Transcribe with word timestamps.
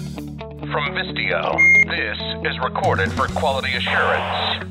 From 0.00 0.94
Vistio, 0.94 1.58
this 1.86 2.50
is 2.50 2.58
recorded 2.60 3.12
for 3.12 3.26
quality 3.28 3.74
assurance. 3.74 4.64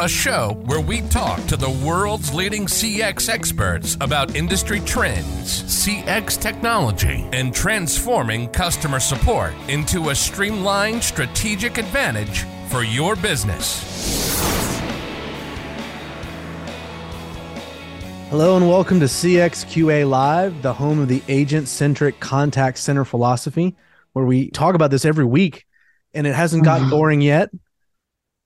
A 0.00 0.06
show 0.06 0.60
where 0.66 0.82
we 0.82 1.00
talk 1.08 1.42
to 1.46 1.56
the 1.56 1.70
world's 1.70 2.34
leading 2.34 2.66
CX 2.66 3.30
experts 3.30 3.96
about 4.02 4.36
industry 4.36 4.80
trends, 4.80 5.62
CX 5.62 6.38
technology, 6.38 7.26
and 7.32 7.54
transforming 7.54 8.48
customer 8.48 9.00
support 9.00 9.54
into 9.68 10.10
a 10.10 10.14
streamlined 10.14 11.02
strategic 11.02 11.78
advantage 11.78 12.44
for 12.68 12.82
your 12.82 13.16
business. 13.16 13.82
Hello 18.28 18.58
and 18.58 18.68
welcome 18.68 19.00
to 19.00 19.06
CXQA 19.06 20.06
Live, 20.06 20.60
the 20.60 20.74
home 20.74 20.98
of 20.98 21.08
the 21.08 21.22
agent 21.28 21.66
centric 21.66 22.20
contact 22.20 22.76
center 22.76 23.06
philosophy, 23.06 23.74
where 24.16 24.24
we 24.24 24.48
talk 24.48 24.74
about 24.74 24.90
this 24.90 25.04
every 25.04 25.26
week 25.26 25.66
and 26.14 26.26
it 26.26 26.34
hasn't 26.34 26.64
gotten 26.64 26.84
mm-hmm. 26.84 26.96
boring 26.96 27.20
yet. 27.20 27.50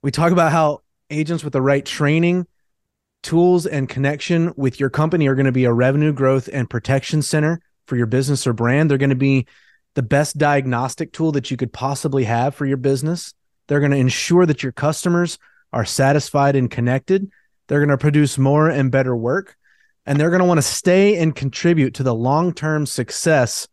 We 0.03 0.11
talk 0.11 0.33
about 0.33 0.51
how 0.51 0.81
agents 1.09 1.45
with 1.45 1.53
the 1.53 1.61
right 1.61 1.85
training, 1.85 2.45
tools, 3.23 3.65
and 3.65 3.87
connection 3.87 4.51
with 4.57 4.81
your 4.81 4.89
company 4.89 5.29
are 5.29 5.35
going 5.35 5.45
to 5.45 5.53
be 5.53 5.63
a 5.63 5.71
revenue 5.71 6.11
growth 6.11 6.49
and 6.51 6.69
protection 6.69 7.21
center 7.21 7.61
for 7.87 7.95
your 7.95 8.05
business 8.05 8.45
or 8.45 8.51
brand. 8.51 8.91
They're 8.91 8.97
going 8.97 9.11
to 9.11 9.15
be 9.15 9.47
the 9.95 10.01
best 10.03 10.37
diagnostic 10.37 11.13
tool 11.13 11.31
that 11.31 11.49
you 11.49 11.55
could 11.55 11.71
possibly 11.71 12.25
have 12.25 12.53
for 12.53 12.65
your 12.65 12.75
business. 12.75 13.33
They're 13.69 13.79
going 13.79 13.93
to 13.93 13.97
ensure 13.97 14.45
that 14.45 14.63
your 14.63 14.73
customers 14.73 15.37
are 15.71 15.85
satisfied 15.85 16.57
and 16.57 16.69
connected. 16.69 17.31
They're 17.69 17.79
going 17.79 17.87
to 17.91 17.97
produce 17.97 18.37
more 18.37 18.67
and 18.67 18.91
better 18.91 19.15
work. 19.15 19.55
And 20.05 20.19
they're 20.19 20.31
going 20.31 20.41
to 20.41 20.45
want 20.45 20.57
to 20.57 20.63
stay 20.63 21.15
and 21.15 21.33
contribute 21.33 21.93
to 21.93 22.03
the 22.03 22.13
long 22.13 22.53
term 22.53 22.85
success 22.85 23.69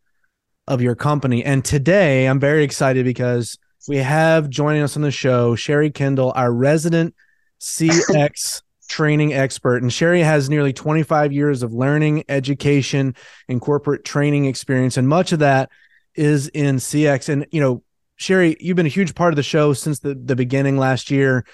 of 0.69 0.83
your 0.83 0.95
company. 0.95 1.45
And 1.45 1.65
today 1.65 2.27
I'm 2.27 2.39
very 2.39 2.63
excited 2.63 3.05
because 3.05 3.59
we 3.89 3.97
have 3.97 4.51
joining 4.51 4.83
us 4.83 4.97
on 4.97 5.03
the 5.03 5.11
show 5.11 5.57
Sherry 5.57 5.91
Kendall, 5.91 6.33
our 6.37 6.53
resident 6.53 7.15
CX 7.59 8.63
training 8.89 9.33
expert. 9.33 9.83
And 9.83 9.93
Sherry 9.93 10.21
has 10.21 10.51
nearly 10.51 10.73
25 10.73 11.33
years 11.33 11.63
of 11.63 11.73
learning, 11.73 12.25
education, 12.29 13.17
and 13.49 13.61
corporate 13.61 14.05
training 14.05 14.45
experience. 14.45 14.97
And 14.97 15.09
much 15.09 15.33
of 15.33 15.41
that 15.41 15.71
is 16.15 16.49
in 16.49 16.77
CX. 16.77 17.31
And, 17.31 17.47
you 17.51 17.61
know, 17.61 17.83
Sherry, 18.17 18.57
you've 18.61 18.77
been 18.77 18.87
a 18.87 18.91
huge 18.91 19.15
part 19.15 19.33
of 19.33 19.37
the 19.37 19.43
show 19.43 19.73
since 19.73 20.01
the, 20.01 20.15
the 20.15 20.37
beginning 20.37 20.77
last 20.77 21.11
year. 21.11 21.45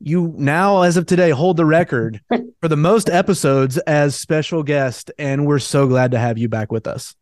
You 0.00 0.34
now, 0.36 0.82
as 0.82 0.96
of 0.96 1.06
today, 1.06 1.30
hold 1.30 1.56
the 1.56 1.64
record 1.64 2.20
for 2.60 2.68
the 2.68 2.76
most 2.76 3.08
episodes 3.08 3.78
as 3.78 4.14
special 4.14 4.62
guest. 4.62 5.10
And 5.18 5.46
we're 5.46 5.58
so 5.58 5.88
glad 5.88 6.10
to 6.10 6.18
have 6.18 6.36
you 6.36 6.48
back 6.48 6.70
with 6.70 6.86
us. 6.86 7.14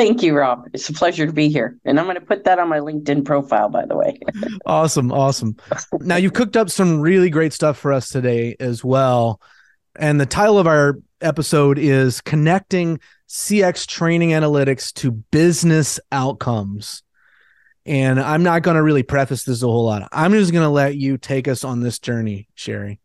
Thank 0.00 0.22
you, 0.22 0.34
Rob. 0.34 0.66
It's 0.72 0.88
a 0.88 0.94
pleasure 0.94 1.26
to 1.26 1.32
be 1.32 1.50
here. 1.50 1.76
And 1.84 2.00
I'm 2.00 2.06
going 2.06 2.14
to 2.14 2.24
put 2.24 2.44
that 2.44 2.58
on 2.58 2.70
my 2.70 2.78
LinkedIn 2.78 3.22
profile, 3.22 3.68
by 3.68 3.84
the 3.84 3.98
way. 3.98 4.18
awesome. 4.64 5.12
Awesome. 5.12 5.56
Now, 5.92 6.16
you've 6.16 6.32
cooked 6.32 6.56
up 6.56 6.70
some 6.70 7.02
really 7.02 7.28
great 7.28 7.52
stuff 7.52 7.76
for 7.76 7.92
us 7.92 8.08
today 8.08 8.56
as 8.58 8.82
well. 8.82 9.42
And 9.96 10.18
the 10.18 10.24
title 10.24 10.58
of 10.58 10.66
our 10.66 10.96
episode 11.20 11.78
is 11.78 12.22
Connecting 12.22 12.98
CX 13.28 13.86
Training 13.86 14.30
Analytics 14.30 14.94
to 14.94 15.10
Business 15.10 16.00
Outcomes. 16.10 17.02
And 17.84 18.18
I'm 18.18 18.42
not 18.42 18.62
going 18.62 18.76
to 18.76 18.82
really 18.82 19.02
preface 19.02 19.44
this 19.44 19.62
a 19.62 19.66
whole 19.66 19.84
lot. 19.84 20.08
I'm 20.12 20.32
just 20.32 20.50
going 20.50 20.64
to 20.64 20.70
let 20.70 20.96
you 20.96 21.18
take 21.18 21.46
us 21.46 21.62
on 21.62 21.80
this 21.80 21.98
journey, 21.98 22.48
Sherry. 22.54 23.00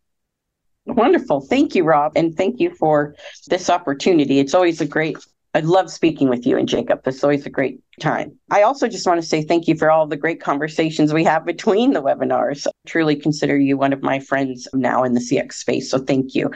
Wonderful. 0.86 1.42
Thank 1.42 1.74
you, 1.74 1.84
Rob. 1.84 2.12
And 2.16 2.34
thank 2.34 2.58
you 2.58 2.70
for 2.70 3.16
this 3.48 3.68
opportunity. 3.68 4.38
It's 4.38 4.54
always 4.54 4.80
a 4.80 4.86
great 4.86 5.18
I 5.56 5.60
love 5.60 5.90
speaking 5.90 6.28
with 6.28 6.46
you 6.46 6.58
and 6.58 6.68
Jacob. 6.68 7.00
It's 7.06 7.24
always 7.24 7.46
a 7.46 7.50
great 7.50 7.80
time. 7.98 8.38
I 8.50 8.60
also 8.60 8.88
just 8.88 9.06
want 9.06 9.22
to 9.22 9.26
say 9.26 9.42
thank 9.42 9.66
you 9.66 9.74
for 9.74 9.90
all 9.90 10.06
the 10.06 10.16
great 10.16 10.38
conversations 10.38 11.14
we 11.14 11.24
have 11.24 11.46
between 11.46 11.94
the 11.94 12.02
webinars. 12.02 12.66
I 12.66 12.72
truly 12.86 13.16
consider 13.16 13.56
you 13.56 13.78
one 13.78 13.94
of 13.94 14.02
my 14.02 14.18
friends 14.18 14.68
now 14.74 15.02
in 15.02 15.14
the 15.14 15.20
CX 15.20 15.54
space. 15.54 15.90
So 15.90 15.98
thank 15.98 16.34
you. 16.34 16.50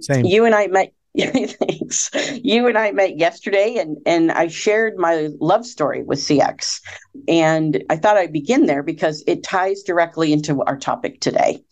Same. 0.00 0.26
You 0.26 0.44
and 0.44 0.54
I 0.54 0.66
met 0.66 0.92
Thanks. 1.18 2.10
You 2.42 2.68
and 2.68 2.78
I 2.78 2.90
met 2.92 3.18
yesterday 3.18 3.76
and 3.76 3.98
and 4.06 4.32
I 4.32 4.48
shared 4.48 4.96
my 4.96 5.28
love 5.40 5.66
story 5.66 6.02
with 6.02 6.18
CX. 6.18 6.80
And 7.28 7.84
I 7.90 7.96
thought 7.96 8.16
I'd 8.16 8.32
begin 8.32 8.64
there 8.66 8.82
because 8.82 9.22
it 9.26 9.42
ties 9.42 9.82
directly 9.82 10.32
into 10.32 10.62
our 10.62 10.78
topic 10.78 11.20
today. 11.20 11.62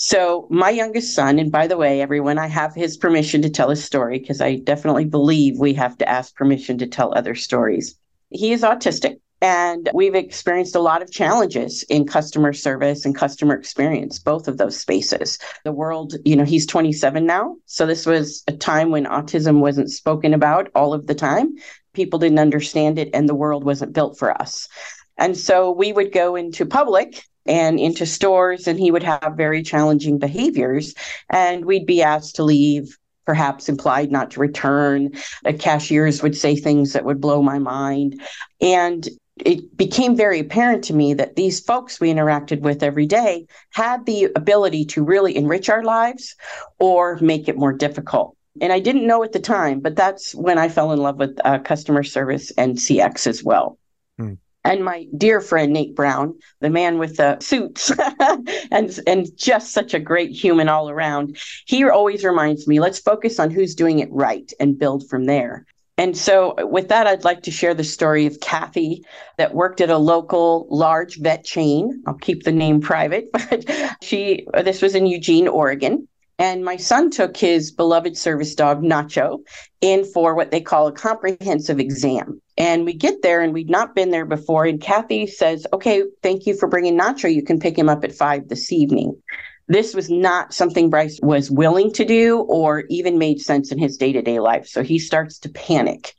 So, 0.00 0.46
my 0.48 0.70
youngest 0.70 1.12
son, 1.12 1.40
and 1.40 1.50
by 1.50 1.66
the 1.66 1.76
way, 1.76 2.00
everyone, 2.00 2.38
I 2.38 2.46
have 2.46 2.72
his 2.72 2.96
permission 2.96 3.42
to 3.42 3.50
tell 3.50 3.68
his 3.68 3.82
story 3.82 4.20
because 4.20 4.40
I 4.40 4.54
definitely 4.54 5.06
believe 5.06 5.58
we 5.58 5.74
have 5.74 5.98
to 5.98 6.08
ask 6.08 6.36
permission 6.36 6.78
to 6.78 6.86
tell 6.86 7.12
other 7.12 7.34
stories. 7.34 7.96
He 8.30 8.52
is 8.52 8.62
autistic. 8.62 9.16
And 9.40 9.90
we've 9.92 10.14
experienced 10.14 10.76
a 10.76 10.80
lot 10.80 11.02
of 11.02 11.10
challenges 11.10 11.82
in 11.84 12.06
customer 12.06 12.52
service 12.52 13.04
and 13.04 13.14
customer 13.14 13.56
experience, 13.56 14.20
both 14.20 14.46
of 14.46 14.56
those 14.56 14.78
spaces. 14.78 15.36
The 15.64 15.72
world, 15.72 16.14
you 16.24 16.36
know, 16.36 16.44
he's 16.44 16.66
27 16.66 17.26
now. 17.26 17.56
So 17.66 17.84
this 17.84 18.06
was 18.06 18.44
a 18.46 18.52
time 18.52 18.90
when 18.90 19.04
autism 19.04 19.58
wasn't 19.58 19.90
spoken 19.90 20.32
about 20.32 20.70
all 20.76 20.94
of 20.94 21.08
the 21.08 21.14
time. 21.14 21.54
People 21.92 22.20
didn't 22.20 22.38
understand 22.38 23.00
it, 23.00 23.10
and 23.14 23.28
the 23.28 23.34
world 23.34 23.64
wasn't 23.64 23.94
built 23.94 24.16
for 24.16 24.40
us. 24.40 24.68
And 25.16 25.36
so 25.36 25.72
we 25.72 25.92
would 25.92 26.12
go 26.12 26.36
into 26.36 26.66
public 26.66 27.24
and 27.48 27.80
into 27.80 28.06
stores, 28.06 28.68
and 28.68 28.78
he 28.78 28.90
would 28.90 29.02
have 29.02 29.34
very 29.36 29.62
challenging 29.62 30.18
behaviors. 30.18 30.94
And 31.30 31.64
we'd 31.64 31.86
be 31.86 32.02
asked 32.02 32.36
to 32.36 32.44
leave 32.44 32.96
perhaps 33.26 33.68
implied 33.68 34.10
not 34.10 34.30
to 34.30 34.40
return. 34.40 35.12
The 35.44 35.52
cashiers 35.52 36.22
would 36.22 36.36
say 36.36 36.56
things 36.56 36.92
that 36.94 37.04
would 37.04 37.20
blow 37.20 37.42
my 37.42 37.58
mind. 37.58 38.22
And 38.60 39.06
it 39.36 39.76
became 39.76 40.16
very 40.16 40.40
apparent 40.40 40.82
to 40.84 40.94
me 40.94 41.14
that 41.14 41.36
these 41.36 41.60
folks 41.60 42.00
we 42.00 42.12
interacted 42.12 42.60
with 42.60 42.82
every 42.82 43.06
day 43.06 43.46
had 43.70 44.06
the 44.06 44.30
ability 44.34 44.84
to 44.86 45.04
really 45.04 45.36
enrich 45.36 45.68
our 45.68 45.82
lives 45.82 46.34
or 46.78 47.18
make 47.20 47.48
it 47.48 47.56
more 47.56 47.72
difficult. 47.72 48.34
And 48.60 48.72
I 48.72 48.80
didn't 48.80 49.06
know 49.06 49.22
at 49.22 49.32
the 49.32 49.40
time, 49.40 49.80
but 49.80 49.94
that's 49.94 50.34
when 50.34 50.58
I 50.58 50.68
fell 50.68 50.92
in 50.92 50.98
love 50.98 51.18
with 51.18 51.38
uh, 51.44 51.58
customer 51.60 52.02
service 52.02 52.50
and 52.52 52.76
CX 52.76 53.26
as 53.26 53.44
well. 53.44 53.78
Hmm. 54.18 54.34
And 54.68 54.84
my 54.84 55.06
dear 55.16 55.40
friend 55.40 55.72
Nate 55.72 55.96
Brown, 55.96 56.34
the 56.60 56.68
man 56.68 56.98
with 56.98 57.16
the 57.16 57.40
suits, 57.40 57.90
and 58.70 59.00
and 59.06 59.34
just 59.34 59.72
such 59.72 59.94
a 59.94 59.98
great 59.98 60.30
human 60.30 60.68
all 60.68 60.90
around. 60.90 61.38
He 61.64 61.82
always 61.84 62.22
reminds 62.22 62.68
me, 62.68 62.78
let's 62.78 62.98
focus 62.98 63.38
on 63.38 63.50
who's 63.50 63.74
doing 63.74 64.00
it 64.00 64.12
right 64.12 64.52
and 64.60 64.78
build 64.78 65.08
from 65.08 65.24
there. 65.24 65.64
And 65.96 66.14
so, 66.14 66.54
with 66.66 66.88
that, 66.88 67.06
I'd 67.06 67.24
like 67.24 67.44
to 67.44 67.50
share 67.50 67.72
the 67.72 67.82
story 67.82 68.26
of 68.26 68.40
Kathy 68.40 69.04
that 69.38 69.54
worked 69.54 69.80
at 69.80 69.88
a 69.88 69.96
local 69.96 70.66
large 70.70 71.18
vet 71.18 71.46
chain. 71.46 72.02
I'll 72.06 72.14
keep 72.14 72.44
the 72.44 72.52
name 72.52 72.82
private, 72.82 73.30
but 73.32 73.64
she, 74.02 74.46
this 74.62 74.82
was 74.82 74.94
in 74.94 75.06
Eugene, 75.06 75.48
Oregon. 75.48 76.06
And 76.38 76.64
my 76.64 76.76
son 76.76 77.10
took 77.10 77.36
his 77.36 77.72
beloved 77.72 78.16
service 78.16 78.54
dog, 78.54 78.82
Nacho, 78.82 79.40
in 79.80 80.04
for 80.04 80.34
what 80.36 80.52
they 80.52 80.60
call 80.60 80.86
a 80.86 80.92
comprehensive 80.92 81.80
exam. 81.80 82.40
And 82.56 82.84
we 82.84 82.92
get 82.92 83.22
there 83.22 83.40
and 83.40 83.52
we'd 83.52 83.70
not 83.70 83.94
been 83.94 84.10
there 84.10 84.26
before. 84.26 84.64
And 84.64 84.80
Kathy 84.80 85.26
says, 85.26 85.66
Okay, 85.72 86.04
thank 86.22 86.46
you 86.46 86.54
for 86.56 86.68
bringing 86.68 86.98
Nacho. 86.98 87.32
You 87.32 87.42
can 87.42 87.58
pick 87.58 87.76
him 87.76 87.88
up 87.88 88.04
at 88.04 88.14
five 88.14 88.48
this 88.48 88.70
evening. 88.70 89.20
This 89.66 89.94
was 89.94 90.08
not 90.08 90.54
something 90.54 90.88
Bryce 90.88 91.18
was 91.22 91.50
willing 91.50 91.92
to 91.92 92.04
do 92.04 92.40
or 92.42 92.84
even 92.88 93.18
made 93.18 93.40
sense 93.40 93.70
in 93.70 93.78
his 93.78 93.96
day 93.96 94.12
to 94.12 94.22
day 94.22 94.38
life. 94.38 94.66
So 94.66 94.82
he 94.82 94.98
starts 94.98 95.38
to 95.40 95.48
panic. 95.48 96.14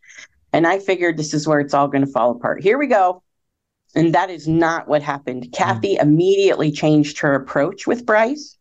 And 0.51 0.67
I 0.67 0.79
figured 0.79 1.17
this 1.17 1.33
is 1.33 1.47
where 1.47 1.59
it's 1.59 1.73
all 1.73 1.87
going 1.87 2.05
to 2.05 2.11
fall 2.11 2.31
apart. 2.31 2.61
Here 2.61 2.77
we 2.77 2.87
go. 2.87 3.23
And 3.95 4.13
that 4.13 4.29
is 4.29 4.47
not 4.47 4.87
what 4.87 5.01
happened. 5.01 5.43
Mm. 5.43 5.53
Kathy 5.53 5.95
immediately 5.95 6.71
changed 6.71 7.19
her 7.19 7.33
approach 7.33 7.87
with 7.87 8.05
Bryce. 8.05 8.57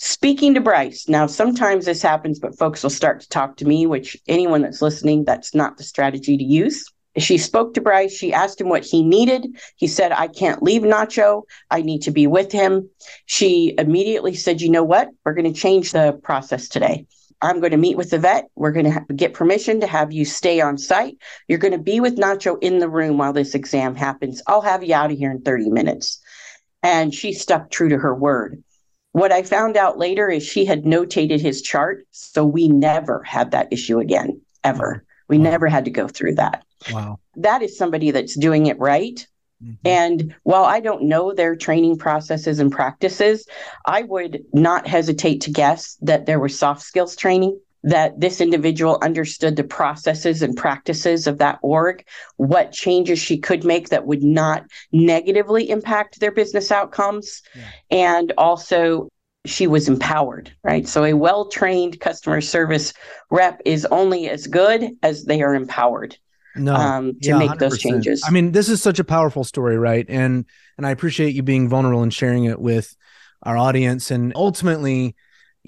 Speaking 0.00 0.54
to 0.54 0.60
Bryce. 0.60 1.08
Now, 1.08 1.26
sometimes 1.26 1.84
this 1.84 2.00
happens, 2.00 2.38
but 2.38 2.56
folks 2.56 2.84
will 2.84 2.90
start 2.90 3.20
to 3.20 3.28
talk 3.28 3.56
to 3.56 3.64
me, 3.64 3.84
which 3.84 4.16
anyone 4.28 4.62
that's 4.62 4.80
listening, 4.80 5.24
that's 5.24 5.56
not 5.56 5.76
the 5.76 5.82
strategy 5.82 6.38
to 6.38 6.44
use. 6.44 6.84
She 7.16 7.36
spoke 7.36 7.74
to 7.74 7.80
Bryce. 7.80 8.12
She 8.12 8.32
asked 8.32 8.60
him 8.60 8.68
what 8.68 8.84
he 8.84 9.02
needed. 9.02 9.58
He 9.74 9.88
said, 9.88 10.12
I 10.12 10.28
can't 10.28 10.62
leave 10.62 10.82
Nacho. 10.82 11.42
I 11.68 11.82
need 11.82 12.02
to 12.02 12.12
be 12.12 12.28
with 12.28 12.52
him. 12.52 12.88
She 13.26 13.74
immediately 13.76 14.34
said, 14.34 14.60
You 14.60 14.70
know 14.70 14.84
what? 14.84 15.08
We're 15.24 15.34
going 15.34 15.52
to 15.52 15.60
change 15.60 15.90
the 15.90 16.12
process 16.22 16.68
today. 16.68 17.08
I'm 17.42 17.58
going 17.58 17.72
to 17.72 17.76
meet 17.76 17.96
with 17.96 18.10
the 18.10 18.20
vet. 18.20 18.44
We're 18.54 18.70
going 18.70 18.92
to 18.92 19.14
get 19.14 19.34
permission 19.34 19.80
to 19.80 19.88
have 19.88 20.12
you 20.12 20.24
stay 20.24 20.60
on 20.60 20.78
site. 20.78 21.16
You're 21.48 21.58
going 21.58 21.72
to 21.72 21.78
be 21.78 21.98
with 21.98 22.18
Nacho 22.18 22.56
in 22.60 22.78
the 22.78 22.88
room 22.88 23.18
while 23.18 23.32
this 23.32 23.56
exam 23.56 23.96
happens. 23.96 24.42
I'll 24.46 24.60
have 24.60 24.84
you 24.84 24.94
out 24.94 25.10
of 25.10 25.18
here 25.18 25.32
in 25.32 25.42
30 25.42 25.70
minutes. 25.70 26.20
And 26.84 27.12
she 27.12 27.32
stuck 27.32 27.72
true 27.72 27.88
to 27.88 27.98
her 27.98 28.14
word. 28.14 28.62
What 29.12 29.32
I 29.32 29.42
found 29.42 29.76
out 29.76 29.98
later 29.98 30.30
is 30.30 30.44
she 30.44 30.64
had 30.64 30.84
notated 30.84 31.40
his 31.40 31.62
chart. 31.62 32.06
So 32.10 32.44
we 32.44 32.68
never 32.68 33.22
had 33.22 33.50
that 33.52 33.72
issue 33.72 33.98
again, 33.98 34.40
ever. 34.64 35.04
We 35.28 35.38
wow. 35.38 35.44
never 35.44 35.66
had 35.66 35.84
to 35.86 35.90
go 35.90 36.08
through 36.08 36.36
that. 36.36 36.64
Wow. 36.92 37.18
That 37.36 37.62
is 37.62 37.76
somebody 37.76 38.10
that's 38.10 38.34
doing 38.34 38.66
it 38.66 38.78
right. 38.78 39.26
Mm-hmm. 39.62 39.74
And 39.84 40.34
while 40.44 40.64
I 40.64 40.80
don't 40.80 41.04
know 41.04 41.32
their 41.32 41.56
training 41.56 41.98
processes 41.98 42.60
and 42.60 42.70
practices, 42.70 43.46
I 43.86 44.02
would 44.02 44.44
not 44.52 44.86
hesitate 44.86 45.40
to 45.42 45.50
guess 45.50 45.96
that 46.02 46.26
there 46.26 46.38
was 46.38 46.58
soft 46.58 46.82
skills 46.82 47.16
training 47.16 47.58
that 47.88 48.20
this 48.20 48.40
individual 48.40 48.98
understood 49.02 49.56
the 49.56 49.64
processes 49.64 50.42
and 50.42 50.56
practices 50.56 51.26
of 51.26 51.38
that 51.38 51.58
org, 51.62 52.04
what 52.36 52.70
changes 52.72 53.18
she 53.18 53.38
could 53.38 53.64
make 53.64 53.88
that 53.88 54.06
would 54.06 54.22
not 54.22 54.64
negatively 54.92 55.70
impact 55.70 56.20
their 56.20 56.30
business 56.30 56.70
outcomes, 56.70 57.42
yeah. 57.54 57.64
and 57.90 58.32
also 58.36 59.08
she 59.46 59.66
was 59.66 59.88
empowered, 59.88 60.52
right? 60.62 60.86
So 60.86 61.04
a 61.04 61.14
well 61.14 61.48
trained 61.48 61.98
customer 62.00 62.42
service 62.42 62.92
rep 63.30 63.62
is 63.64 63.86
only 63.86 64.28
as 64.28 64.46
good 64.46 64.90
as 65.02 65.24
they 65.24 65.40
are 65.40 65.54
empowered. 65.54 66.16
No, 66.56 66.74
um, 66.74 67.14
to 67.22 67.30
yeah, 67.30 67.38
make 67.38 67.52
100%. 67.52 67.58
those 67.58 67.78
changes. 67.78 68.22
I 68.26 68.30
mean, 68.30 68.52
this 68.52 68.68
is 68.68 68.82
such 68.82 68.98
a 68.98 69.04
powerful 69.04 69.44
story, 69.44 69.78
right? 69.78 70.04
And 70.08 70.44
and 70.76 70.86
I 70.86 70.90
appreciate 70.90 71.34
you 71.34 71.42
being 71.42 71.68
vulnerable 71.68 72.02
and 72.02 72.12
sharing 72.12 72.44
it 72.44 72.60
with 72.60 72.94
our 73.42 73.56
audience. 73.56 74.10
And 74.10 74.32
ultimately, 74.34 75.14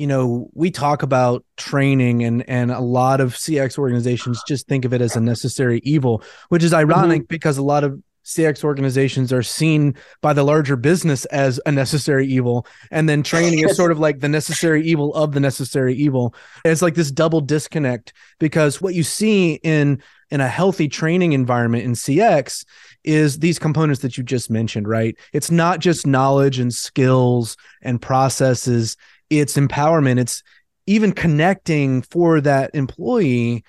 you 0.01 0.07
know, 0.07 0.49
we 0.55 0.71
talk 0.71 1.03
about 1.03 1.45
training 1.59 2.25
and 2.25 2.49
and 2.49 2.71
a 2.71 2.81
lot 2.81 3.21
of 3.21 3.35
CX 3.35 3.77
organizations 3.77 4.43
just 4.49 4.67
think 4.67 4.87
of 4.87 4.95
it 4.95 5.03
as 5.03 5.15
a 5.15 5.21
necessary 5.21 5.83
evil, 5.85 6.23
which 6.49 6.65
is 6.65 6.73
ironic 6.73 7.23
mm-hmm. 7.23 7.29
because 7.29 7.59
a 7.59 7.63
lot 7.63 7.85
of 7.85 8.03
CX 8.25 8.65
organizations 8.65 9.31
are 9.31 9.43
seen 9.43 9.95
by 10.23 10.33
the 10.33 10.43
larger 10.43 10.77
business 10.77 11.27
as 11.27 11.61
a 11.67 11.73
necessary 11.73 12.27
evil. 12.27 12.67
And 12.91 13.11
then 13.11 13.23
training 13.23 13.59
is 13.59 13.77
sort 13.77 13.93
of 13.93 13.99
like 13.99 14.21
the 14.21 14.29
necessary 14.29 14.87
evil 14.87 15.15
of 15.15 15.33
the 15.33 15.41
necessary 15.41 15.95
evil. 15.95 16.35
It's 16.65 16.81
like 16.81 16.95
this 16.95 17.11
double 17.11 17.43
disconnect 17.43 18.15
because 18.39 18.81
what 18.81 18.95
you 18.95 19.03
see 19.03 19.61
in 19.63 20.03
in 20.31 20.41
a 20.41 20.49
healthy 20.49 20.89
training 20.89 21.33
environment 21.33 21.85
in 21.85 21.93
CX 21.93 22.65
is 23.05 23.39
these 23.41 23.59
components 23.59 24.01
that 24.01 24.17
you 24.17 24.25
just 24.25 24.49
mentioned, 24.49 24.89
right? 24.89 25.15
It's 25.35 25.51
not 25.51 25.81
just 25.81 26.07
knowledge 26.07 26.59
and 26.59 26.73
skills 26.73 27.59
and 27.83 28.01
processes, 28.01 28.97
it's 29.31 29.57
empowerment. 29.57 30.19
It's 30.19 30.43
even 30.87 31.13
connecting 31.13 32.03
for 32.03 32.41
that 32.41 32.71
employee 32.75 33.65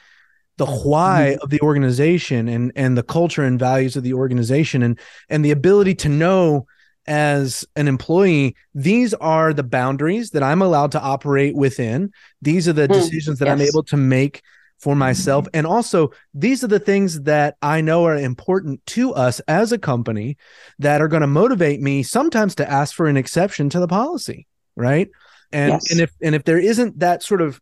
the 0.57 0.65
why 0.65 1.31
mm-hmm. 1.33 1.43
of 1.43 1.49
the 1.49 1.61
organization 1.61 2.47
and 2.47 2.71
and 2.75 2.97
the 2.97 3.03
culture 3.03 3.43
and 3.43 3.59
values 3.59 3.95
of 3.95 4.03
the 4.03 4.13
organization 4.13 4.83
and 4.83 4.99
and 5.29 5.45
the 5.45 5.51
ability 5.51 5.95
to 5.95 6.09
know 6.09 6.67
as 7.07 7.65
an 7.75 7.87
employee 7.87 8.55
these 8.75 9.13
are 9.15 9.53
the 9.53 9.63
boundaries 9.63 10.31
that 10.31 10.43
i'm 10.43 10.61
allowed 10.61 10.91
to 10.91 11.01
operate 11.01 11.55
within 11.55 12.11
these 12.43 12.67
are 12.67 12.73
the 12.73 12.87
mm, 12.87 12.93
decisions 12.93 13.39
that 13.39 13.45
yes. 13.45 13.53
i'm 13.53 13.61
able 13.61 13.81
to 13.81 13.97
make 13.97 14.43
for 14.81 14.95
myself. 14.95 15.47
And 15.53 15.67
also, 15.67 16.09
these 16.33 16.63
are 16.63 16.67
the 16.67 16.79
things 16.79 17.21
that 17.21 17.55
I 17.61 17.81
know 17.81 18.05
are 18.05 18.17
important 18.17 18.83
to 18.87 19.13
us 19.13 19.39
as 19.41 19.71
a 19.71 19.77
company 19.77 20.37
that 20.79 21.01
are 21.01 21.07
going 21.07 21.21
to 21.21 21.27
motivate 21.27 21.79
me 21.79 22.01
sometimes 22.01 22.55
to 22.55 22.69
ask 22.69 22.95
for 22.95 23.05
an 23.05 23.15
exception 23.15 23.69
to 23.69 23.79
the 23.79 23.87
policy. 23.87 24.47
Right. 24.75 25.09
And, 25.51 25.73
yes. 25.73 25.91
and 25.91 25.99
if, 25.99 26.11
and 26.21 26.35
if 26.35 26.43
there 26.43 26.59
isn't 26.59 26.99
that 26.99 27.23
sort 27.23 27.41
of 27.41 27.59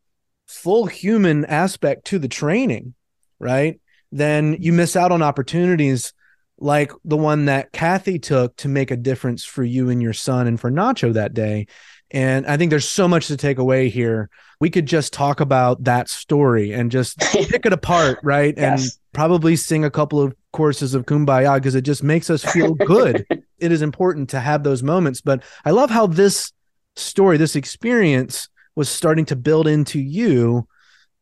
full 0.47 0.86
human 0.86 1.45
aspect 1.45 2.06
to 2.06 2.19
the 2.19 2.27
training, 2.27 2.94
right, 3.39 3.80
then 4.12 4.57
you 4.59 4.74
miss 4.74 4.95
out 4.95 5.12
on 5.12 5.21
opportunities 5.21 6.13
like 6.59 6.91
the 7.06 7.18
one 7.18 7.45
that 7.45 7.71
Kathy 7.71 8.19
took 8.19 8.56
to 8.57 8.68
make 8.68 8.91
a 8.91 8.97
difference 8.97 9.45
for 9.45 9.63
you 9.63 9.89
and 9.89 10.01
your 10.01 10.13
son 10.13 10.47
and 10.47 10.59
for 10.59 10.69
Nacho 10.69 11.13
that 11.13 11.33
day. 11.33 11.68
And 12.12 12.45
I 12.47 12.57
think 12.57 12.69
there's 12.69 12.89
so 12.89 13.07
much 13.07 13.27
to 13.27 13.38
take 13.38 13.59
away 13.59 13.89
here. 13.89 14.30
We 14.59 14.69
could 14.69 14.86
just 14.86 15.13
talk 15.13 15.39
about 15.39 15.83
that 15.83 16.09
story 16.09 16.74
and 16.74 16.91
just 16.91 17.19
pick 17.31 17.65
it 17.65 17.74
apart, 17.74 18.19
right? 18.24 18.53
Yes. 18.57 18.81
And 18.81 18.91
probably 19.13 19.56
sing 19.56 19.86
a 19.86 19.91
couple 19.91 20.21
of 20.21 20.36
courses 20.51 20.95
of 20.95 21.06
Kumbaya 21.06 21.56
because 21.56 21.75
it 21.75 21.81
just 21.81 22.03
makes 22.03 22.30
us 22.30 22.44
feel 22.44 22.74
good. 22.74 23.25
it 23.59 23.71
is 23.71 23.81
important 23.81 24.30
to 24.31 24.39
have 24.39 24.63
those 24.63 24.81
moments. 24.83 25.21
But 25.21 25.44
I 25.63 25.71
love 25.71 25.89
how 25.91 26.07
this 26.07 26.51
story, 27.00 27.38
this 27.38 27.56
experience 27.56 28.50
was 28.75 28.90
starting 28.90 29.25
to 29.25 29.36
build 29.36 29.68
into 29.68 30.00
you 30.00 30.68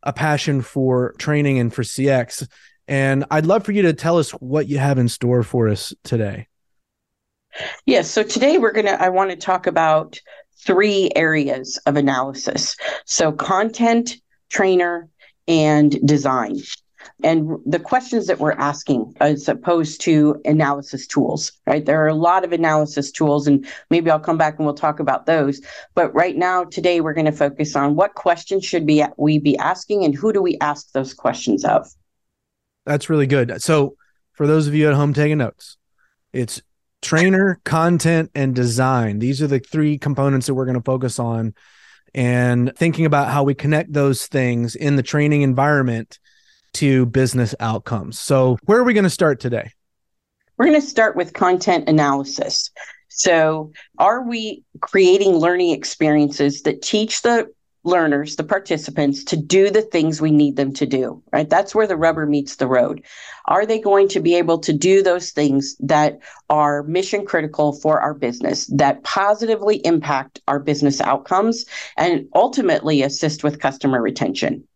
a 0.04 0.14
passion 0.14 0.62
for 0.62 1.14
training 1.18 1.60
and 1.60 1.74
for 1.74 1.84
CX. 1.84 2.48
And 2.88 3.26
I'd 3.32 3.46
love 3.46 3.66
for 3.66 3.72
you 3.72 3.82
to 3.84 3.94
tell 3.94 4.18
us 4.18 4.32
what 4.32 4.68
you 4.68 4.78
have 4.78 4.98
in 4.98 5.10
store 5.10 5.44
for 5.44 5.68
us 5.68 5.94
today. 6.04 6.48
Yes. 7.86 8.10
So 8.10 8.24
today 8.24 8.58
we're 8.58 8.72
going 8.72 8.86
to, 8.86 9.02
I 9.02 9.10
want 9.10 9.32
to 9.32 9.36
talk 9.36 9.68
about 9.68 10.20
three 10.60 11.10
areas 11.16 11.78
of 11.86 11.96
analysis. 11.96 12.76
So, 13.06 13.32
content, 13.32 14.18
trainer, 14.50 15.10
and 15.48 15.92
design. 16.06 16.58
And 17.24 17.58
the 17.66 17.80
questions 17.80 18.28
that 18.28 18.40
we're 18.40 18.54
asking 18.54 19.16
as 19.20 19.48
opposed 19.48 20.02
to 20.02 20.42
analysis 20.46 21.08
tools, 21.08 21.52
right? 21.66 21.86
There 21.86 22.04
are 22.04 22.08
a 22.08 22.14
lot 22.14 22.44
of 22.44 22.52
analysis 22.52 23.12
tools, 23.12 23.48
and 23.48 23.68
maybe 23.90 24.10
I'll 24.10 24.20
come 24.20 24.38
back 24.38 24.58
and 24.58 24.66
we'll 24.66 24.76
talk 24.76 25.00
about 25.00 25.26
those. 25.26 25.62
But 25.96 26.14
right 26.14 26.36
now, 26.36 26.64
today, 26.64 27.02
we're 27.02 27.14
going 27.14 27.26
to 27.26 27.32
focus 27.32 27.76
on 27.76 27.96
what 27.96 28.16
questions 28.16 28.66
should 28.66 28.86
be 28.86 29.04
we 29.18 29.40
be 29.40 29.58
asking 29.58 30.04
and 30.04 30.16
who 30.16 30.34
do 30.34 30.42
we 30.42 30.58
ask 30.62 30.92
those 30.92 31.14
questions 31.14 31.66
of? 31.66 31.88
That's 32.86 33.10
really 33.10 33.28
good. 33.28 33.62
So, 33.62 33.96
for 34.34 34.48
those 34.48 34.68
of 34.68 34.76
you 34.76 34.88
at 34.88 34.94
home 34.94 35.14
taking 35.14 35.40
notes, 35.40 35.78
it's 36.32 36.62
trainer, 37.02 37.60
content, 37.64 38.32
and 38.36 38.54
design. 38.54 39.20
These 39.20 39.42
are 39.42 39.48
the 39.48 39.60
three 39.60 39.98
components 39.98 40.48
that 40.48 40.54
we're 40.54 40.66
going 40.66 40.78
to 40.78 40.84
focus 40.84 41.20
on 41.20 41.54
and 42.14 42.72
thinking 42.76 43.06
about 43.06 43.30
how 43.30 43.44
we 43.44 43.54
connect 43.54 43.94
those 43.94 44.28
things 44.28 44.76
in 44.76 44.96
the 44.96 45.04
training 45.04 45.42
environment 45.42 46.20
to 46.78 47.06
business 47.08 47.56
outcomes. 47.60 48.20
So, 48.20 48.58
where 48.66 48.80
are 48.80 48.84
we 48.84 48.94
going 48.94 49.04
to 49.04 49.10
start 49.10 49.40
today? 49.40 49.72
We're 50.58 50.66
going 50.66 50.82
to 50.82 50.88
start 50.88 51.16
with 51.16 51.34
content 51.34 51.88
analysis. 51.88 52.72
So, 53.10 53.72
are 53.98 54.28
we 54.28 54.64
creating 54.82 55.36
learning 55.36 55.72
experiences 55.72 56.62
that 56.64 56.82
teach 56.82 57.22
the 57.22 57.50
learners, 57.84 58.36
the 58.36 58.44
participants, 58.44 59.24
to 59.24 59.38
do 59.38 59.72
the 59.72 59.82
things 59.82 60.22
we 60.22 60.30
need 60.30 60.56
them 60.56 60.74
to 60.74 60.86
do, 60.86 61.24
right? 61.32 61.50
That's 61.50 61.74
where 61.74 61.88
the 61.88 61.96
rubber 61.96 62.26
meets 62.26 62.58
the 62.58 62.68
road. 62.68 63.04
Are 63.46 63.66
they 63.66 63.80
going 63.80 64.10
to 64.10 64.20
be 64.20 64.36
able 64.36 64.60
to 64.60 64.74
do 64.74 65.02
those 65.02 65.32
things 65.32 65.76
that 65.80 66.20
are 66.50 66.84
mission 66.84 67.26
critical 67.26 67.74
for 67.74 68.00
our 68.02 68.14
business, 68.14 68.68
that 68.68 69.04
positively 69.04 69.78
impact 69.86 70.42
our 70.48 70.60
business 70.60 71.00
outcomes, 71.02 71.66
and 71.96 72.28
ultimately 72.36 73.02
assist 73.02 73.44
with 73.44 73.62
customer 73.62 74.02
retention? 74.02 74.68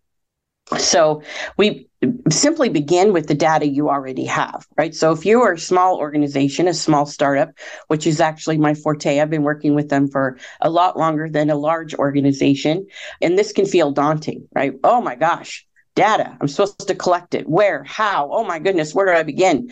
So 0.77 1.21
we 1.57 1.87
simply 2.29 2.69
begin 2.69 3.13
with 3.13 3.27
the 3.27 3.35
data 3.35 3.67
you 3.67 3.89
already 3.89 4.25
have, 4.25 4.65
right? 4.77 4.95
So 4.95 5.11
if 5.11 5.25
you 5.25 5.41
are 5.41 5.53
a 5.53 5.59
small 5.59 5.97
organization, 5.97 6.67
a 6.67 6.73
small 6.73 7.05
startup, 7.05 7.49
which 7.87 8.07
is 8.07 8.21
actually 8.21 8.57
my 8.57 8.73
forte, 8.73 9.19
I've 9.19 9.29
been 9.29 9.43
working 9.43 9.75
with 9.75 9.89
them 9.89 10.07
for 10.07 10.37
a 10.61 10.69
lot 10.69 10.97
longer 10.97 11.29
than 11.29 11.49
a 11.49 11.55
large 11.55 11.93
organization. 11.95 12.87
And 13.21 13.37
this 13.37 13.51
can 13.51 13.65
feel 13.65 13.91
daunting, 13.91 14.47
right? 14.53 14.73
Oh 14.83 15.01
my 15.01 15.15
gosh, 15.15 15.67
data. 15.95 16.37
I'm 16.39 16.47
supposed 16.47 16.87
to 16.87 16.95
collect 16.95 17.35
it. 17.35 17.49
Where? 17.49 17.83
How? 17.83 18.29
Oh 18.31 18.43
my 18.43 18.59
goodness, 18.59 18.95
where 18.95 19.07
do 19.07 19.19
I 19.19 19.23
begin? 19.23 19.71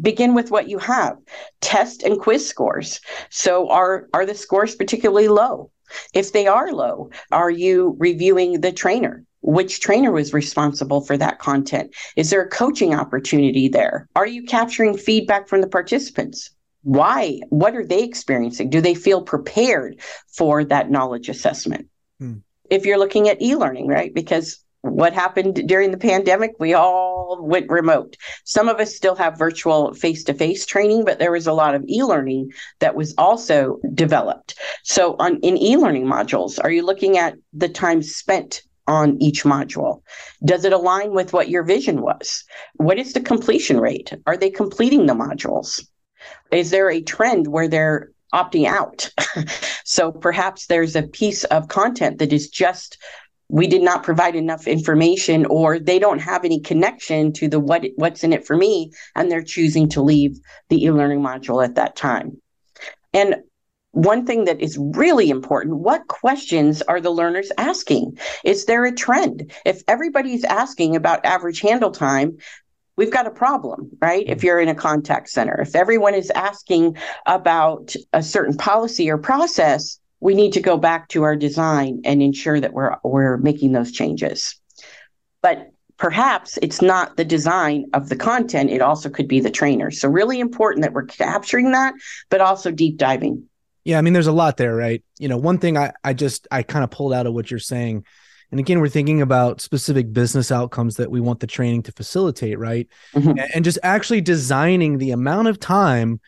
begin 0.00 0.34
with 0.34 0.50
what 0.50 0.68
you 0.68 0.78
have 0.78 1.18
test 1.60 2.02
and 2.02 2.18
quiz 2.18 2.48
scores 2.48 3.00
so 3.28 3.68
are 3.68 4.08
are 4.14 4.24
the 4.24 4.34
scores 4.34 4.74
particularly 4.74 5.28
low 5.28 5.70
if 6.14 6.32
they 6.32 6.46
are 6.46 6.72
low 6.72 7.10
are 7.32 7.50
you 7.50 7.96
reviewing 7.98 8.62
the 8.62 8.72
trainer 8.72 9.24
which 9.42 9.80
trainer 9.80 10.12
was 10.12 10.32
responsible 10.34 11.00
for 11.00 11.16
that 11.16 11.38
content? 11.38 11.94
Is 12.16 12.30
there 12.30 12.42
a 12.42 12.48
coaching 12.48 12.94
opportunity 12.94 13.68
there? 13.68 14.08
Are 14.16 14.26
you 14.26 14.44
capturing 14.44 14.96
feedback 14.96 15.48
from 15.48 15.60
the 15.60 15.68
participants? 15.68 16.50
Why? 16.82 17.40
What 17.50 17.76
are 17.76 17.84
they 17.84 18.02
experiencing? 18.02 18.70
Do 18.70 18.80
they 18.80 18.94
feel 18.94 19.22
prepared 19.22 20.00
for 20.28 20.64
that 20.64 20.90
knowledge 20.90 21.28
assessment? 21.28 21.88
Hmm. 22.18 22.38
If 22.70 22.86
you're 22.86 22.98
looking 22.98 23.28
at 23.28 23.42
e 23.42 23.56
learning, 23.56 23.88
right? 23.88 24.14
Because 24.14 24.64
what 24.82 25.12
happened 25.12 25.68
during 25.68 25.90
the 25.90 25.98
pandemic, 25.98 26.52
we 26.58 26.72
all 26.72 27.38
went 27.42 27.68
remote. 27.68 28.16
Some 28.44 28.68
of 28.68 28.80
us 28.80 28.94
still 28.94 29.14
have 29.16 29.38
virtual 29.38 29.92
face 29.92 30.24
to 30.24 30.34
face 30.34 30.64
training, 30.64 31.04
but 31.04 31.18
there 31.18 31.32
was 31.32 31.46
a 31.46 31.52
lot 31.52 31.74
of 31.74 31.84
e 31.86 32.02
learning 32.02 32.52
that 32.78 32.94
was 32.94 33.14
also 33.18 33.78
developed. 33.94 34.54
So, 34.82 35.16
on 35.18 35.38
in 35.40 35.58
e 35.58 35.76
learning 35.76 36.06
modules, 36.06 36.58
are 36.62 36.70
you 36.70 36.84
looking 36.84 37.18
at 37.18 37.34
the 37.52 37.68
time 37.68 38.02
spent 38.02 38.62
on 38.90 39.16
each 39.22 39.44
module? 39.44 40.02
Does 40.44 40.64
it 40.64 40.72
align 40.72 41.12
with 41.12 41.32
what 41.32 41.48
your 41.48 41.62
vision 41.62 42.02
was? 42.02 42.44
What 42.74 42.98
is 42.98 43.12
the 43.12 43.20
completion 43.20 43.80
rate? 43.80 44.12
Are 44.26 44.36
they 44.36 44.50
completing 44.50 45.06
the 45.06 45.14
modules? 45.14 45.86
Is 46.50 46.70
there 46.70 46.90
a 46.90 47.00
trend 47.00 47.46
where 47.46 47.68
they're 47.68 48.10
opting 48.34 48.66
out? 48.66 49.08
so 49.84 50.10
perhaps 50.10 50.66
there's 50.66 50.96
a 50.96 51.04
piece 51.04 51.44
of 51.44 51.68
content 51.68 52.18
that 52.18 52.32
is 52.32 52.50
just 52.50 52.98
we 53.48 53.66
did 53.66 53.82
not 53.82 54.02
provide 54.02 54.36
enough 54.36 54.66
information 54.66 55.46
or 55.46 55.78
they 55.78 55.98
don't 55.98 56.20
have 56.20 56.44
any 56.44 56.60
connection 56.60 57.32
to 57.32 57.48
the 57.48 57.58
what 57.58 57.84
what's 57.96 58.24
in 58.24 58.32
it 58.32 58.46
for 58.46 58.56
me 58.56 58.90
and 59.14 59.30
they're 59.30 59.42
choosing 59.42 59.88
to 59.88 60.02
leave 60.02 60.38
the 60.68 60.84
e-learning 60.84 61.20
module 61.20 61.64
at 61.64 61.76
that 61.76 61.96
time. 61.96 62.40
And 63.12 63.36
one 63.92 64.24
thing 64.24 64.44
that 64.44 64.60
is 64.60 64.78
really 64.78 65.30
important 65.30 65.78
what 65.78 66.06
questions 66.06 66.80
are 66.82 67.00
the 67.00 67.10
learners 67.10 67.50
asking? 67.58 68.18
Is 68.44 68.66
there 68.66 68.84
a 68.84 68.94
trend? 68.94 69.52
If 69.64 69.82
everybody's 69.88 70.44
asking 70.44 70.96
about 70.96 71.24
average 71.24 71.60
handle 71.60 71.90
time 71.90 72.38
we've 72.96 73.10
got 73.10 73.26
a 73.26 73.30
problem 73.30 73.90
right? 74.00 74.24
If 74.28 74.44
you're 74.44 74.60
in 74.60 74.68
a 74.68 74.74
contact 74.74 75.30
center 75.30 75.60
if 75.60 75.74
everyone 75.74 76.14
is 76.14 76.30
asking 76.30 76.96
about 77.26 77.94
a 78.12 78.22
certain 78.22 78.56
policy 78.56 79.10
or 79.10 79.18
process 79.18 79.98
we 80.20 80.34
need 80.34 80.52
to 80.52 80.60
go 80.60 80.76
back 80.76 81.08
to 81.08 81.22
our 81.22 81.34
design 81.34 82.02
and 82.04 82.22
ensure 82.22 82.60
that 82.60 82.72
we're 82.72 82.96
we're 83.02 83.38
making 83.38 83.72
those 83.72 83.90
changes. 83.90 84.60
But 85.42 85.70
perhaps 85.96 86.58
it's 86.62 86.80
not 86.80 87.16
the 87.16 87.24
design 87.24 87.86
of 87.92 88.08
the 88.08 88.16
content 88.16 88.70
it 88.70 88.82
also 88.82 89.08
could 89.08 89.28
be 89.28 89.40
the 89.40 89.50
trainer. 89.50 89.90
So 89.90 90.08
really 90.08 90.40
important 90.40 90.82
that 90.82 90.92
we're 90.92 91.04
capturing 91.04 91.72
that 91.72 91.94
but 92.28 92.40
also 92.40 92.70
deep 92.70 92.96
diving 92.96 93.48
yeah 93.84 93.98
i 93.98 94.00
mean 94.00 94.12
there's 94.12 94.26
a 94.26 94.32
lot 94.32 94.56
there 94.56 94.74
right? 94.74 95.02
You 95.18 95.28
know 95.28 95.36
one 95.36 95.58
thing 95.58 95.76
i 95.76 95.92
i 96.04 96.12
just 96.12 96.46
i 96.50 96.62
kind 96.62 96.84
of 96.84 96.90
pulled 96.90 97.12
out 97.12 97.26
of 97.26 97.34
what 97.34 97.50
you're 97.50 97.60
saying 97.60 98.04
and 98.50 98.60
again 98.60 98.80
we're 98.80 98.88
thinking 98.88 99.22
about 99.22 99.60
specific 99.60 100.12
business 100.12 100.50
outcomes 100.50 100.96
that 100.96 101.10
we 101.10 101.20
want 101.20 101.40
the 101.40 101.46
training 101.46 101.82
to 101.84 101.92
facilitate 101.92 102.58
right? 102.58 102.88
Mm-hmm. 103.14 103.38
and 103.54 103.64
just 103.64 103.78
actually 103.82 104.20
designing 104.20 104.98
the 104.98 105.12
amount 105.12 105.48
of 105.48 105.60
time 105.60 106.20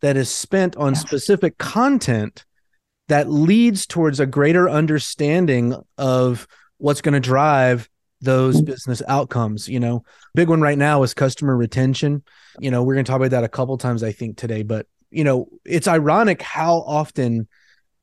that 0.00 0.16
is 0.16 0.30
spent 0.30 0.76
on 0.76 0.94
specific 0.94 1.58
content 1.58 2.44
that 3.08 3.28
leads 3.28 3.86
towards 3.86 4.20
a 4.20 4.26
greater 4.26 4.68
understanding 4.68 5.74
of 5.98 6.46
what's 6.78 7.02
going 7.02 7.14
to 7.14 7.20
drive 7.20 7.88
those 8.20 8.56
mm-hmm. 8.56 8.66
business 8.66 9.02
outcomes 9.08 9.68
you 9.68 9.80
know? 9.80 10.04
Big 10.34 10.48
one 10.48 10.60
right 10.60 10.78
now 10.78 11.02
is 11.02 11.12
customer 11.14 11.56
retention. 11.56 12.22
You 12.58 12.70
know 12.70 12.82
we're 12.82 12.94
going 12.94 13.04
to 13.04 13.10
talk 13.10 13.18
about 13.18 13.30
that 13.30 13.44
a 13.44 13.48
couple 13.48 13.78
times 13.78 14.02
i 14.02 14.12
think 14.12 14.36
today 14.36 14.62
but 14.62 14.86
you 15.10 15.24
know 15.24 15.48
it's 15.64 15.88
ironic 15.88 16.42
how 16.42 16.76
often 16.76 17.48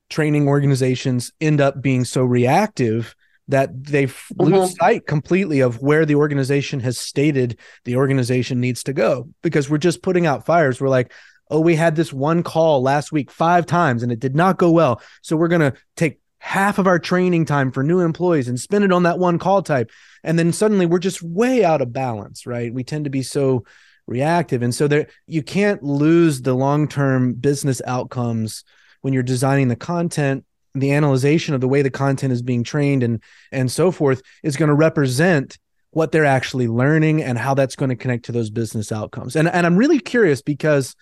training 0.10 0.48
organizations 0.48 1.32
end 1.42 1.60
up 1.60 1.82
being 1.82 2.06
so 2.06 2.24
reactive 2.24 3.16
that 3.50 3.84
they 3.84 4.06
mm-hmm. 4.06 4.44
lose 4.44 4.76
sight 4.76 5.06
completely 5.08 5.62
of 5.62 5.82
where 5.82 6.06
the 6.06 6.16
organization 6.16 6.80
has 6.80 6.98
stated 6.98 7.58
the 7.86 7.96
organization 7.96 8.60
needs 8.60 8.84
to 8.84 8.94
go 8.94 9.30
because 9.42 9.70
we're 9.70 9.78
just 9.78 10.02
putting 10.02 10.26
out 10.26 10.46
fires. 10.46 10.82
We're 10.82 10.90
like 10.90 11.14
oh 11.50 11.62
we 11.62 11.76
had 11.76 11.96
this 11.96 12.12
one 12.12 12.44
call 12.44 12.82
last 12.82 13.12
week 13.12 13.32
five 13.32 13.66
times 13.66 14.04
and 14.04 14.12
it 14.12 14.20
did 14.20 14.36
not 14.36 14.58
go 14.58 14.72
well. 14.72 15.02
So 15.22 15.38
we're 15.38 15.48
going 15.48 15.72
to 15.72 15.74
take 15.96 16.20
half 16.40 16.78
of 16.78 16.88
our 16.88 17.00
training 17.00 17.46
time 17.46 17.72
for 17.72 17.84
new 17.84 18.02
employees 18.02 18.48
and 18.48 18.60
spend 18.60 18.84
it 18.84 18.92
on 18.92 19.04
that 19.04 19.18
one 19.18 19.40
call 19.40 19.62
type. 19.62 19.90
And 20.24 20.38
then 20.38 20.52
suddenly 20.52 20.86
we're 20.86 21.00
just 21.00 21.24
way 21.24 21.64
out 21.64 21.82
of 21.82 21.94
balance 21.94 22.46
right? 22.46 22.74
We 22.74 22.84
tend 22.84 23.06
to 23.06 23.10
be 23.10 23.24
so 23.24 23.64
reactive. 24.08 24.62
And 24.62 24.74
so 24.74 24.88
there 24.88 25.08
you 25.28 25.44
can't 25.44 25.84
lose 25.84 26.42
the 26.42 26.54
long-term 26.54 27.34
business 27.34 27.82
outcomes 27.86 28.64
when 29.02 29.14
you're 29.14 29.24
designing 29.24 29.68
the 29.68 29.76
content. 29.76 30.46
The 30.74 30.92
analyzation 30.92 31.56
of 31.56 31.62
the 31.62 31.68
way 31.68 31.82
the 31.82 31.90
content 31.90 32.34
is 32.34 32.42
being 32.42 32.64
trained 32.64 33.04
and 33.04 33.22
and 33.52 33.72
so 33.72 33.92
forth 33.92 34.22
is 34.44 34.58
going 34.58 34.70
to 34.70 34.76
represent 34.76 35.58
what 35.92 36.12
they're 36.12 36.26
actually 36.26 36.68
learning 36.68 37.24
and 37.24 37.38
how 37.38 37.54
that's 37.54 37.76
going 37.76 37.90
to 37.90 37.96
connect 37.96 38.26
to 38.26 38.32
those 38.32 38.50
business 38.50 38.92
outcomes. 38.92 39.36
And 39.36 39.48
and 39.48 39.66
I'm 39.66 39.78
really 39.78 40.00
curious 40.00 40.42
because 40.42 40.96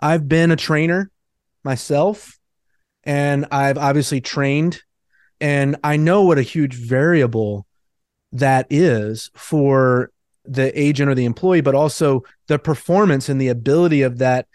I've 0.00 0.28
been 0.28 0.50
a 0.50 0.56
trainer 0.56 1.10
myself 1.62 2.38
and 3.04 3.46
I've 3.52 3.78
obviously 3.78 4.20
trained 4.20 4.82
and 5.40 5.76
I 5.82 5.96
know 5.96 6.22
what 6.22 6.38
a 6.38 6.42
huge 6.42 6.74
variable 6.74 7.66
that 8.32 8.66
is 8.70 9.30
for 9.34 10.10
the 10.50 10.78
agent 10.78 11.08
or 11.08 11.14
the 11.14 11.24
employee, 11.24 11.60
but 11.60 11.74
also 11.74 12.24
the 12.48 12.58
performance 12.58 13.28
and 13.28 13.40
the 13.40 13.48
ability 13.48 14.02
of 14.02 14.18
that 14.18 14.46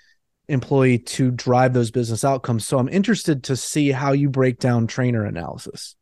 employee 0.48 1.00
to 1.00 1.32
drive 1.32 1.74
those 1.74 1.90
business 1.90 2.24
outcomes. 2.24 2.68
So 2.68 2.78
I'm 2.78 2.90
interested 2.90 3.44
to 3.46 3.56
see 3.56 3.92
how 3.92 4.12
you 4.12 4.30
break 4.30 4.60
down 4.60 4.88
trainer 4.88 5.26
analysis. 5.26 5.96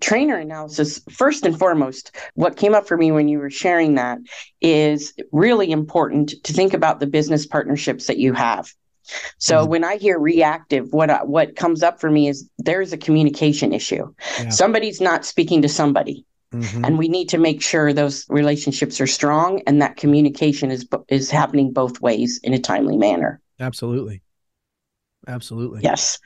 Trainer 0.00 0.38
analysis, 0.38 1.02
first 1.10 1.44
and 1.44 1.58
foremost, 1.58 2.16
what 2.34 2.56
came 2.56 2.74
up 2.74 2.88
for 2.88 2.96
me 2.96 3.12
when 3.12 3.28
you 3.28 3.38
were 3.38 3.50
sharing 3.50 3.96
that 3.96 4.18
is 4.62 5.12
really 5.30 5.70
important 5.70 6.34
to 6.44 6.54
think 6.54 6.72
about 6.72 7.00
the 7.00 7.06
business 7.06 7.46
partnerships 7.46 8.06
that 8.06 8.16
you 8.16 8.32
have. 8.32 8.72
So 9.38 9.58
mm-hmm. 9.58 9.70
when 9.70 9.84
I 9.84 9.96
hear 9.96 10.18
reactive, 10.18 10.92
what 10.92 11.10
I, 11.10 11.22
what 11.24 11.54
comes 11.56 11.82
up 11.82 12.00
for 12.00 12.10
me 12.10 12.28
is 12.28 12.48
there's 12.58 12.94
a 12.94 12.96
communication 12.96 13.74
issue. 13.74 14.12
Yeah. 14.38 14.48
Somebody's 14.48 15.00
not 15.00 15.26
speaking 15.26 15.62
to 15.62 15.68
somebody. 15.68 16.24
Mm-hmm. 16.52 16.84
And 16.84 16.98
we 16.98 17.08
need 17.08 17.28
to 17.28 17.38
make 17.38 17.62
sure 17.62 17.92
those 17.92 18.26
relationships 18.28 19.00
are 19.00 19.06
strong 19.06 19.62
and 19.66 19.80
that 19.82 19.96
communication 19.96 20.70
is 20.70 20.86
is 21.08 21.30
happening 21.30 21.72
both 21.72 22.00
ways 22.00 22.40
in 22.42 22.54
a 22.54 22.58
timely 22.58 22.96
manner. 22.96 23.40
Absolutely. 23.60 24.22
Absolutely. 25.28 25.82
Yes. 25.82 26.18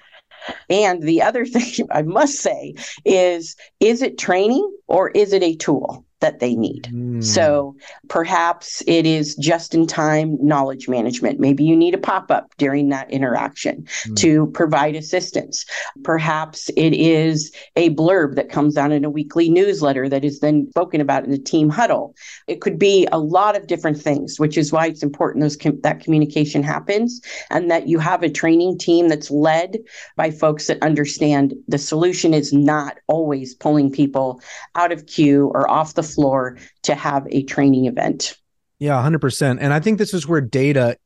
And 0.71 1.03
the 1.03 1.23
other 1.23 1.45
thing 1.47 1.89
I 1.91 2.03
must 2.03 2.37
say 2.37 2.75
is 3.05 3.57
is 3.81 4.03
it 4.03 4.19
training 4.19 4.75
or 4.87 5.11
is 5.11 5.33
it 5.33 5.43
a 5.43 5.57
tool? 5.57 6.04
That 6.21 6.41
they 6.41 6.55
need. 6.55 6.85
Mm. 6.85 7.23
So 7.23 7.77
perhaps 8.09 8.83
it 8.87 9.07
is 9.07 9.35
just 9.37 9.75
in 9.75 9.87
time 9.87 10.39
knowledge 10.41 10.89
management. 10.89 11.41
Maybe 11.41 11.65
you 11.65 11.77
need 11.77 11.95
a 11.95 11.99
pop 11.99 12.31
up 12.31 12.55
during 12.57 12.89
that 12.89 13.11
interaction 13.11 13.87
mm. 14.07 14.17
to 14.17 14.47
provide 14.49 14.97
assistance. 14.97 15.67
Perhaps 16.03 16.71
it 16.77 16.95
is 16.95 17.53
a 17.77 17.91
blurb 17.91 18.37
that 18.37 18.49
comes 18.49 18.77
out 18.77 18.93
in 18.93 19.05
a 19.05 19.11
weekly 19.11 19.51
newsletter 19.51 20.09
that 20.09 20.25
is 20.25 20.41
then 20.41 20.69
spoken 20.71 21.01
about 21.01 21.25
in 21.25 21.31
the 21.31 21.39
team 21.39 21.69
huddle. 21.69 22.15
It 22.47 22.61
could 22.61 22.79
be 22.79 23.07
a 23.13 23.19
lot 23.19 23.57
of 23.57 23.67
different 23.67 24.01
things, 24.01 24.39
which 24.39 24.57
is 24.57 24.73
why 24.73 24.87
it's 24.87 25.03
important 25.03 25.43
those 25.43 25.57
com- 25.57 25.81
that 25.83 26.01
communication 26.01 26.63
happens 26.63 27.21
and 27.51 27.71
that 27.71 27.87
you 27.89 27.99
have 27.99 28.23
a 28.23 28.31
training 28.31 28.79
team 28.79 29.09
that's 29.09 29.31
led 29.31 29.79
by 30.17 30.31
folks 30.31 30.69
that 30.69 30.83
understand 30.83 31.55
the 31.69 31.79
solution 31.79 32.33
is 32.33 32.53
not 32.53 32.99
always 33.09 33.55
pulling 33.55 33.91
people 33.91 34.41
out 34.75 34.93
of 34.93 35.07
queue 35.07 35.51
or 35.55 35.71
off 35.71 35.95
the 35.95 36.14
floor 36.15 36.59
to 36.83 36.95
have 36.95 37.27
a 37.31 37.43
training 37.45 37.87
event. 37.87 38.37
Yeah, 38.79 39.03
100%. 39.03 39.59
And 39.61 39.73
I 39.73 39.81
think 39.81 39.99
this 39.99 40.15
is 40.15 40.27
where 40.27 40.41
data 40.41 40.97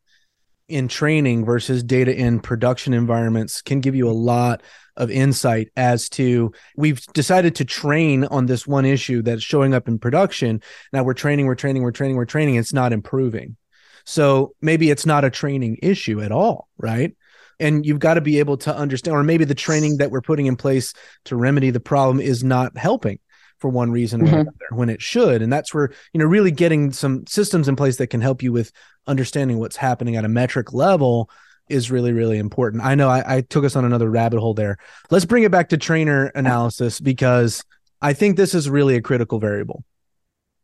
in 0.69 0.88
training 0.88 1.45
versus 1.45 1.83
data 1.83 2.15
in 2.15 2.41
production 2.41 2.93
environments 2.93 3.62
can 3.62 3.81
give 3.81 3.95
you 3.95 4.09
a 4.09 4.12
lot 4.12 4.62
of 4.97 5.11
insight 5.11 5.69
as 5.77 6.09
to 6.11 6.53
we've 6.77 7.00
decided 7.15 7.55
to 7.55 7.65
train 7.65 8.25
on 8.25 8.47
this 8.47 8.67
one 8.67 8.85
issue 8.85 9.23
that's 9.23 9.43
showing 9.43 9.73
up 9.73 9.88
in 9.88 9.99
production. 9.99 10.61
Now 10.93 11.05
we're 11.05 11.15
training, 11.15 11.47
we're 11.47 11.55
training, 11.55 11.83
we're 11.83 11.93
training, 11.93 12.17
we're 12.17 12.27
training. 12.27 12.57
It's 12.57 12.73
not 12.73 12.93
improving. 12.93 13.57
So 14.05 14.55
maybe 14.61 14.91
it's 14.91 15.07
not 15.07 15.25
a 15.25 15.31
training 15.31 15.79
issue 15.83 16.21
at 16.21 16.33
all, 16.33 16.69
right? 16.79 17.17
And 17.61 17.85
you've 17.85 17.99
got 17.99 18.15
to 18.15 18.21
be 18.21 18.38
able 18.38 18.57
to 18.59 18.75
understand, 18.75 19.17
or 19.17 19.23
maybe 19.23 19.45
the 19.45 19.55
training 19.55 19.99
that 19.99 20.11
we're 20.11 20.21
putting 20.21 20.47
in 20.47 20.57
place 20.57 20.93
to 21.27 21.37
remedy 21.37 21.71
the 21.71 21.81
problem 21.81 22.21
is 22.21 22.45
not 22.45 22.77
helping 22.77 23.19
for 23.59 23.69
one 23.69 23.91
reason 23.91 24.23
or 24.23 24.25
mm-hmm. 24.25 24.35
another 24.35 24.53
when 24.71 24.88
it 24.88 25.03
should. 25.03 25.43
And 25.43 25.53
that's 25.53 25.75
where, 25.75 25.91
you 26.12 26.21
know, 26.21 26.27
really 26.27 26.50
getting 26.50 26.93
some 26.93 27.27
systems 27.27 27.69
in 27.69 27.77
place 27.77 27.97
that 27.97 28.09
can 28.09 28.21
help 28.21 28.43
you 28.43 28.53
with 28.53 28.73
understanding 29.07 29.59
what's 29.59 29.77
happening 29.77 30.17
at 30.17 30.25
a 30.25 30.29
metric 30.29 30.73
level 30.73 31.31
is 31.69 31.91
really, 31.91 32.12
really 32.12 32.38
important. 32.38 32.83
I 32.83 32.95
know 32.95 33.09
I, 33.09 33.37
I 33.37 33.41
took 33.43 33.65
us 33.65 33.77
on 33.77 33.85
another 33.85 34.11
rabbit 34.11 34.41
hole 34.41 34.55
there. 34.55 34.79
Let's 35.11 35.25
bring 35.25 35.43
it 35.43 35.50
back 35.50 35.69
to 35.71 35.77
trainer 35.77 36.27
analysis 36.35 37.00
because 37.00 37.65
I 38.00 38.12
think 38.12 38.37
this 38.37 38.55
is 38.55 38.71
really 38.71 38.97
a 38.97 39.03
critical 39.03 39.38
variable. 39.38 39.85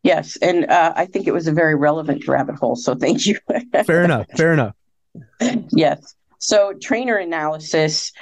Yes. 0.03 0.37
And 0.37 0.67
uh, 0.71 0.93
I 0.95 1.07
think 1.07 1.27
it 1.27 1.33
was 1.33 1.47
a 1.47 1.53
very 1.53 1.75
relevant 1.75 2.27
rabbit 2.29 2.57
hole. 2.57 2.77
So 2.77 2.95
thank 2.95 3.27
you. 3.27 3.39
fair 3.85 4.03
enough. 4.05 4.27
Fair 4.37 4.53
enough. 4.53 4.75
Yes. 5.71 6.15
So, 6.39 6.75
trainer 6.75 7.17
analysis 7.17 8.13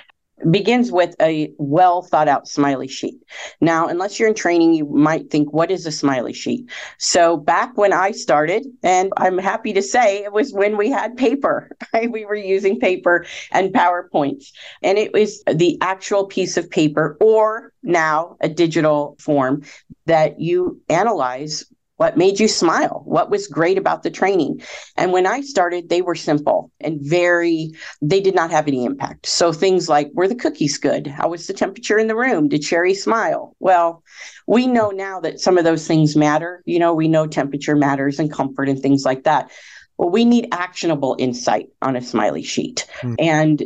begins 0.51 0.91
with 0.91 1.15
a 1.21 1.53
well 1.59 2.03
thought 2.03 2.29
out 2.29 2.49
smiley 2.49 2.89
sheet. 2.89 3.23
Now, 3.61 3.89
unless 3.89 4.19
you're 4.19 4.29
in 4.29 4.35
training, 4.35 4.75
you 4.75 4.87
might 4.87 5.31
think, 5.31 5.53
what 5.53 5.71
is 5.71 5.87
a 5.87 5.93
smiley 5.93 6.33
sheet? 6.33 6.71
So, 6.99 7.37
back 7.37 7.77
when 7.77 7.93
I 7.93 8.13
started, 8.13 8.67
and 8.83 9.13
I'm 9.17 9.39
happy 9.39 9.73
to 9.75 9.83
say 9.83 10.25
it 10.25 10.33
was 10.33 10.53
when 10.53 10.77
we 10.77 10.91
had 10.91 11.17
paper, 11.17 11.71
right? 11.93 12.11
We 12.13 12.25
were 12.27 12.35
using 12.35 12.79
paper 12.79 13.27
and 13.53 13.73
PowerPoints, 13.73 14.53
and 14.83 14.99
it 14.99 15.13
was 15.13 15.43
the 15.45 15.79
actual 15.81 16.27
piece 16.27 16.57
of 16.57 16.71
paper 16.71 17.17
or 17.21 17.73
now 17.83 18.37
a 18.41 18.49
digital 18.49 19.17
form 19.19 19.63
that 20.07 20.41
you 20.41 20.81
analyze 20.89 21.65
what 21.97 22.17
made 22.17 22.41
you 22.41 22.49
smile? 22.49 23.03
What 23.05 23.31
was 23.31 23.47
great 23.47 23.79
about 23.79 24.03
the 24.03 24.11
training? 24.11 24.63
And 24.97 25.13
when 25.13 25.27
I 25.27 25.41
started, 25.43 25.89
they 25.89 26.03
were 26.03 26.15
simple 26.15 26.73
and 26.81 26.99
very, 27.01 27.73
they 28.01 28.21
did 28.21 28.35
not 28.35 28.51
have 28.51 28.67
any 28.67 28.85
impact. 28.85 29.27
So 29.27 29.53
things 29.53 29.89
like, 29.89 30.11
were 30.15 30.27
the 30.27 30.35
cookies 30.35 30.79
good? 30.79 31.07
How 31.07 31.29
was 31.29 31.47
the 31.47 31.53
temperature 31.53 31.99
in 31.99 32.09
the 32.09 32.17
room? 32.17 32.49
Did 32.49 32.65
Sherry 32.65 32.95
smile? 32.95 33.55
Well, 33.61 34.03
we 34.47 34.67
know 34.67 34.91
now 34.91 35.21
that 35.21 35.41
some 35.41 35.59
of 35.59 35.65
those 35.65 35.87
things 35.87 36.17
matter. 36.17 36.63
You 36.65 36.79
know, 36.79 36.95
we 36.95 37.09
know 37.09 37.27
temperature 37.27 37.77
matters 37.77 38.19
and 38.19 38.33
comfort 38.33 38.69
and 38.69 38.81
things 38.81 39.05
like 39.05 39.25
that. 39.25 39.51
Well, 39.99 40.11
we 40.11 40.25
need 40.25 40.49
actionable 40.51 41.15
insight 41.19 41.69
on 41.83 41.95
a 41.95 42.03
smiley 42.03 42.43
sheet. 42.43 42.89
Hmm. 43.01 43.15
And 43.19 43.63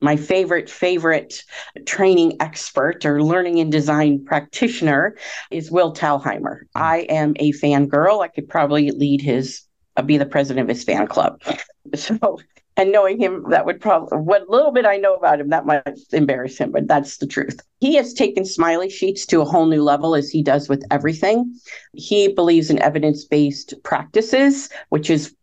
my 0.00 0.16
favorite 0.16 0.70
favorite 0.70 1.44
training 1.86 2.36
expert 2.40 3.04
or 3.04 3.22
learning 3.22 3.60
and 3.60 3.70
design 3.70 4.24
practitioner 4.24 5.16
is 5.50 5.70
Will 5.70 5.94
Thalheimer. 5.94 6.60
Hmm. 6.74 6.82
I 6.82 6.98
am 7.08 7.34
a 7.36 7.52
fangirl. 7.52 8.22
I 8.22 8.28
could 8.28 8.48
probably 8.48 8.90
lead 8.90 9.20
his 9.20 9.62
uh, 9.96 10.02
be 10.02 10.16
the 10.16 10.26
president 10.26 10.64
of 10.64 10.74
his 10.74 10.84
fan 10.84 11.06
club. 11.06 11.42
So 11.94 12.38
and 12.76 12.92
knowing 12.92 13.18
him 13.18 13.44
that 13.50 13.66
would 13.66 13.80
probably 13.80 14.18
what 14.18 14.48
little 14.48 14.70
bit 14.70 14.86
I 14.86 14.96
know 14.96 15.14
about 15.14 15.40
him 15.40 15.48
that 15.48 15.66
might 15.66 15.82
embarrass 16.12 16.56
him, 16.56 16.70
but 16.70 16.86
that's 16.86 17.16
the 17.16 17.26
truth. 17.26 17.58
He 17.80 17.94
has 17.96 18.14
taken 18.14 18.44
smiley 18.44 18.88
sheets 18.88 19.26
to 19.26 19.40
a 19.40 19.44
whole 19.44 19.66
new 19.66 19.82
level 19.82 20.14
as 20.14 20.30
he 20.30 20.42
does 20.42 20.68
with 20.68 20.84
everything. 20.90 21.54
He 21.94 22.32
believes 22.32 22.70
in 22.70 22.78
evidence-based 22.78 23.74
practices, 23.82 24.68
which 24.90 25.10
is 25.10 25.34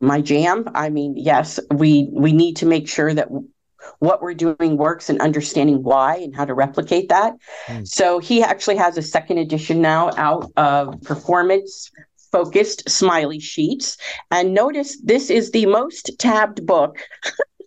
my 0.00 0.20
jam. 0.20 0.68
I 0.74 0.90
mean, 0.90 1.14
yes, 1.16 1.60
we 1.70 2.08
we 2.12 2.32
need 2.32 2.56
to 2.56 2.66
make 2.66 2.88
sure 2.88 3.14
that 3.14 3.28
what 3.98 4.22
we're 4.22 4.34
doing 4.34 4.76
works 4.76 5.08
and 5.08 5.20
understanding 5.20 5.82
why 5.82 6.16
and 6.16 6.34
how 6.34 6.44
to 6.44 6.54
replicate 6.54 7.08
that. 7.08 7.34
Mm. 7.66 7.86
So 7.86 8.18
he 8.18 8.42
actually 8.42 8.76
has 8.76 8.96
a 8.98 9.02
second 9.02 9.38
edition 9.38 9.80
now 9.80 10.10
out 10.16 10.50
of 10.56 11.00
performance 11.02 11.90
focused 12.34 12.88
smiley 12.90 13.38
sheets. 13.38 13.96
And 14.32 14.54
notice 14.54 15.00
this 15.02 15.30
is 15.30 15.52
the 15.52 15.66
most 15.66 16.10
tabbed 16.18 16.66
book 16.66 16.98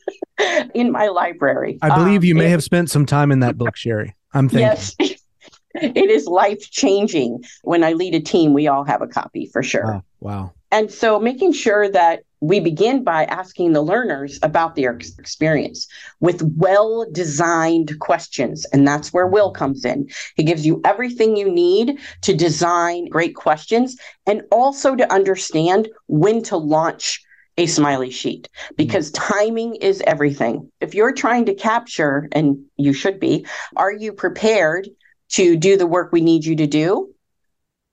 in 0.73 0.91
my 0.91 1.07
library. 1.07 1.79
I 1.81 1.95
believe 1.95 2.25
you 2.25 2.33
um, 2.33 2.39
may 2.39 2.49
have 2.49 2.63
spent 2.63 2.91
some 2.91 3.05
time 3.05 3.31
in 3.31 3.39
that 3.39 3.57
book, 3.57 3.77
Sherry. 3.77 4.13
I'm 4.33 4.49
thinking. 4.49 4.67
Yes. 4.67 4.95
it 5.75 6.09
is 6.09 6.27
life 6.27 6.69
changing. 6.69 7.43
When 7.63 7.83
I 7.83 7.93
lead 7.93 8.13
a 8.13 8.19
team, 8.19 8.53
we 8.53 8.67
all 8.67 8.83
have 8.83 9.01
a 9.01 9.07
copy 9.07 9.45
for 9.45 9.63
sure. 9.63 9.85
Wow. 9.85 10.03
wow. 10.19 10.53
And 10.69 10.91
so 10.91 11.17
making 11.17 11.53
sure 11.53 11.89
that 11.89 12.23
we 12.39 12.59
begin 12.59 13.03
by 13.03 13.25
asking 13.25 13.73
the 13.73 13.81
learners 13.81 14.39
about 14.43 14.75
their 14.75 14.91
experience 14.91 15.87
with 16.19 16.41
well 16.55 17.05
designed 17.11 17.99
questions. 17.99 18.65
And 18.71 18.87
that's 18.87 19.11
where 19.11 19.27
Will 19.27 19.51
comes 19.51 19.85
in. 19.85 20.07
He 20.35 20.43
gives 20.43 20.65
you 20.65 20.81
everything 20.85 21.35
you 21.35 21.49
need 21.49 21.99
to 22.21 22.35
design 22.35 23.07
great 23.07 23.35
questions 23.35 23.97
and 24.25 24.43
also 24.51 24.95
to 24.95 25.11
understand 25.11 25.89
when 26.07 26.43
to 26.43 26.57
launch 26.57 27.23
a 27.57 27.65
smiley 27.65 28.11
sheet 28.11 28.49
because 28.75 29.11
timing 29.11 29.75
is 29.75 30.03
everything. 30.05 30.71
If 30.79 30.93
you're 30.93 31.13
trying 31.13 31.45
to 31.45 31.55
capture, 31.55 32.27
and 32.31 32.63
you 32.77 32.93
should 32.93 33.19
be, 33.19 33.47
are 33.75 33.91
you 33.91 34.13
prepared 34.13 34.87
to 35.29 35.57
do 35.57 35.75
the 35.75 35.87
work 35.87 36.11
we 36.11 36.21
need 36.21 36.45
you 36.45 36.55
to 36.57 36.67
do? 36.67 37.13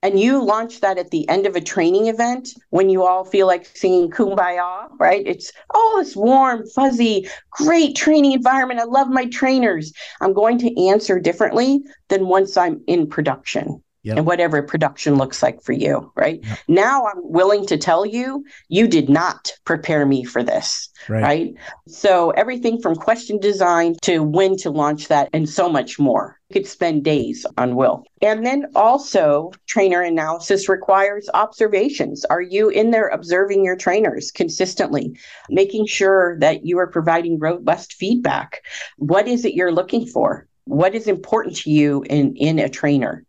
And 0.05 0.21
you 0.21 0.45
launch 0.45 0.81
that 0.81 0.99
at 0.99 1.11
the 1.11 1.27
end 1.31 1.47
of 1.47 1.57
a 1.57 1.63
training 1.63 2.09
event 2.09 2.51
when 2.69 2.91
you 2.91 3.05
all 3.05 3.25
feel 3.25 3.47
like 3.47 3.65
singing 3.65 4.11
kumbaya, 4.11 4.89
right? 5.01 5.27
It's, 5.27 5.51
oh, 5.73 5.99
it's 6.01 6.15
warm, 6.15 6.67
fuzzy, 6.75 7.27
great 7.51 7.97
training 7.97 8.33
environment. 8.33 8.81
I 8.81 8.85
love 8.85 9.09
my 9.09 9.25
trainers. 9.27 9.95
I'm 10.21 10.35
going 10.35 10.59
to 10.59 10.89
answer 10.89 11.19
differently 11.19 11.81
than 12.09 12.29
once 12.29 12.59
I'm 12.59 12.83
in 12.87 13.07
production. 13.07 13.83
Yep. 14.05 14.19
and 14.19 14.27
whatever 14.27 14.63
production 14.63 15.15
looks 15.15 15.43
like 15.43 15.63
for 15.63 15.73
you, 15.73 16.13
right? 16.15 16.41
Yep. 16.43 16.59
Now 16.69 17.07
I'm 17.07 17.21
willing 17.23 17.65
to 17.67 17.79
tell 17.79 18.05
you, 18.05 18.45
you 18.69 18.87
did 18.87 19.09
not 19.09 19.51
prepare 19.65 20.05
me 20.05 20.25
for 20.25 20.43
this, 20.43 20.91
right. 21.09 21.23
right? 21.23 21.55
So 21.89 22.31
everything 22.31 22.83
from 22.83 22.97
question 22.97 23.41
design 23.41 23.97
to 24.03 24.23
when 24.23 24.59
to 24.59 24.71
launch 24.71 25.09
that 25.09 25.31
and 25.33 25.49
so 25.49 25.71
much 25.71 25.99
more. 25.99 26.39
You 26.51 26.61
could 26.61 26.69
spend 26.69 27.03
days 27.03 27.47
on 27.57 27.77
Will. 27.77 28.05
And 28.21 28.45
then 28.45 28.67
also, 28.75 29.53
trainer 29.67 30.03
analysis 30.03 30.69
requires 30.69 31.29
observations. 31.33 32.27
Are 32.27 32.43
you 32.43 32.69
in 32.69 32.91
there 32.91 33.09
observing 33.09 33.65
your 33.65 33.77
trainers 33.77 34.31
consistently, 34.31 35.19
making 35.49 35.87
sure 35.87 36.39
that 36.41 36.67
you 36.67 36.79
are 36.79 36.87
providing 36.87 37.39
robust 37.39 37.95
feedback? 37.95 38.63
What 38.99 39.27
is 39.27 39.47
it 39.47 39.55
you're 39.55 39.73
looking 39.73 40.07
for? 40.07 40.47
What 40.67 40.95
is 40.95 41.07
important 41.07 41.57
to 41.57 41.71
you 41.71 42.05
in, 42.09 42.37
in 42.37 42.59
a 42.59 42.69
trainer? 42.69 43.25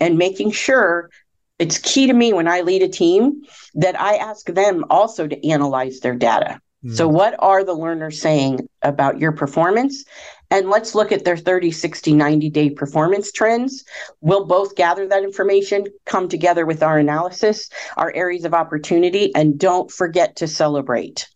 and 0.00 0.18
making 0.18 0.50
sure 0.50 1.10
it's 1.58 1.78
key 1.78 2.06
to 2.06 2.12
me 2.12 2.32
when 2.32 2.48
I 2.48 2.62
lead 2.62 2.82
a 2.82 2.88
team 2.88 3.42
that 3.74 4.00
I 4.00 4.16
ask 4.16 4.46
them 4.46 4.84
also 4.90 5.26
to 5.26 5.48
analyze 5.48 6.00
their 6.00 6.14
data. 6.14 6.60
Mm. 6.84 6.96
So, 6.96 7.08
what 7.08 7.36
are 7.38 7.64
the 7.64 7.74
learners 7.74 8.20
saying 8.20 8.68
about 8.82 9.18
your 9.18 9.32
performance? 9.32 10.04
And 10.50 10.68
let's 10.68 10.94
look 10.94 11.10
at 11.10 11.24
their 11.24 11.36
30, 11.36 11.70
60, 11.70 12.12
90 12.12 12.50
day 12.50 12.70
performance 12.70 13.32
trends. 13.32 13.84
We'll 14.20 14.46
both 14.46 14.76
gather 14.76 15.08
that 15.08 15.24
information, 15.24 15.86
come 16.04 16.28
together 16.28 16.66
with 16.66 16.82
our 16.82 16.98
analysis, 16.98 17.70
our 17.96 18.12
areas 18.14 18.44
of 18.44 18.54
opportunity, 18.54 19.34
and 19.34 19.58
don't 19.58 19.90
forget 19.90 20.36
to 20.36 20.48
celebrate. 20.48 21.28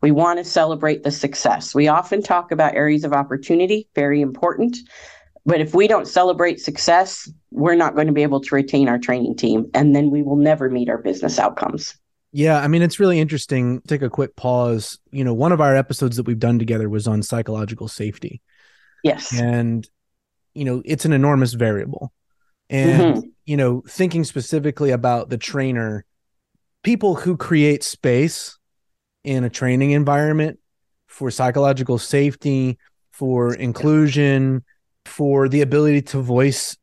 We 0.00 0.10
want 0.10 0.38
to 0.38 0.44
celebrate 0.44 1.02
the 1.02 1.10
success. 1.10 1.74
We 1.74 1.88
often 1.88 2.22
talk 2.22 2.52
about 2.52 2.74
areas 2.74 3.04
of 3.04 3.12
opportunity, 3.12 3.88
very 3.94 4.20
important. 4.20 4.76
But 5.46 5.60
if 5.60 5.74
we 5.74 5.86
don't 5.86 6.08
celebrate 6.08 6.60
success, 6.60 7.30
we're 7.50 7.74
not 7.74 7.94
going 7.94 8.06
to 8.06 8.12
be 8.12 8.22
able 8.22 8.40
to 8.40 8.54
retain 8.54 8.88
our 8.88 8.98
training 8.98 9.36
team. 9.36 9.70
And 9.74 9.94
then 9.94 10.10
we 10.10 10.22
will 10.22 10.36
never 10.36 10.70
meet 10.70 10.88
our 10.88 10.98
business 10.98 11.38
outcomes. 11.38 11.94
Yeah, 12.32 12.58
I 12.58 12.66
mean, 12.66 12.82
it's 12.82 12.98
really 12.98 13.20
interesting. 13.20 13.80
Take 13.86 14.02
a 14.02 14.10
quick 14.10 14.34
pause. 14.36 14.98
You 15.12 15.22
know, 15.22 15.34
one 15.34 15.52
of 15.52 15.60
our 15.60 15.76
episodes 15.76 16.16
that 16.16 16.26
we've 16.26 16.38
done 16.38 16.58
together 16.58 16.88
was 16.88 17.06
on 17.06 17.22
psychological 17.22 17.88
safety. 17.88 18.42
Yes. 19.04 19.38
And, 19.38 19.88
you 20.54 20.64
know, 20.64 20.82
it's 20.84 21.04
an 21.04 21.12
enormous 21.12 21.52
variable. 21.52 22.12
And, 22.70 23.16
mm-hmm. 23.16 23.28
you 23.44 23.56
know, 23.56 23.82
thinking 23.86 24.24
specifically 24.24 24.90
about 24.90 25.28
the 25.28 25.38
trainer, 25.38 26.06
people 26.82 27.14
who 27.14 27.36
create 27.36 27.84
space 27.84 28.58
in 29.24 29.44
a 29.44 29.50
training 29.50 29.90
environment 29.92 30.58
for 31.06 31.30
psychological 31.30 31.98
safety, 31.98 32.78
for 33.12 33.54
inclusion, 33.54 34.64
for 35.04 35.48
the 35.48 35.62
ability 35.62 36.02
to 36.02 36.20
voice 36.20 36.76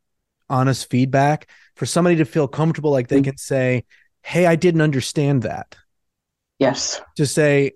honest 0.49 0.89
feedback, 0.89 1.49
for 1.75 1.85
somebody 1.85 2.17
to 2.17 2.25
feel 2.25 2.47
comfortable, 2.47 2.91
like 2.91 3.07
they 3.07 3.17
mm-hmm. 3.17 3.23
can 3.25 3.37
say, 3.37 3.85
Hey, 4.23 4.45
I 4.45 4.55
didn't 4.55 4.81
understand 4.81 5.43
that. 5.43 5.75
Yes. 6.59 7.01
To 7.17 7.25
say, 7.25 7.71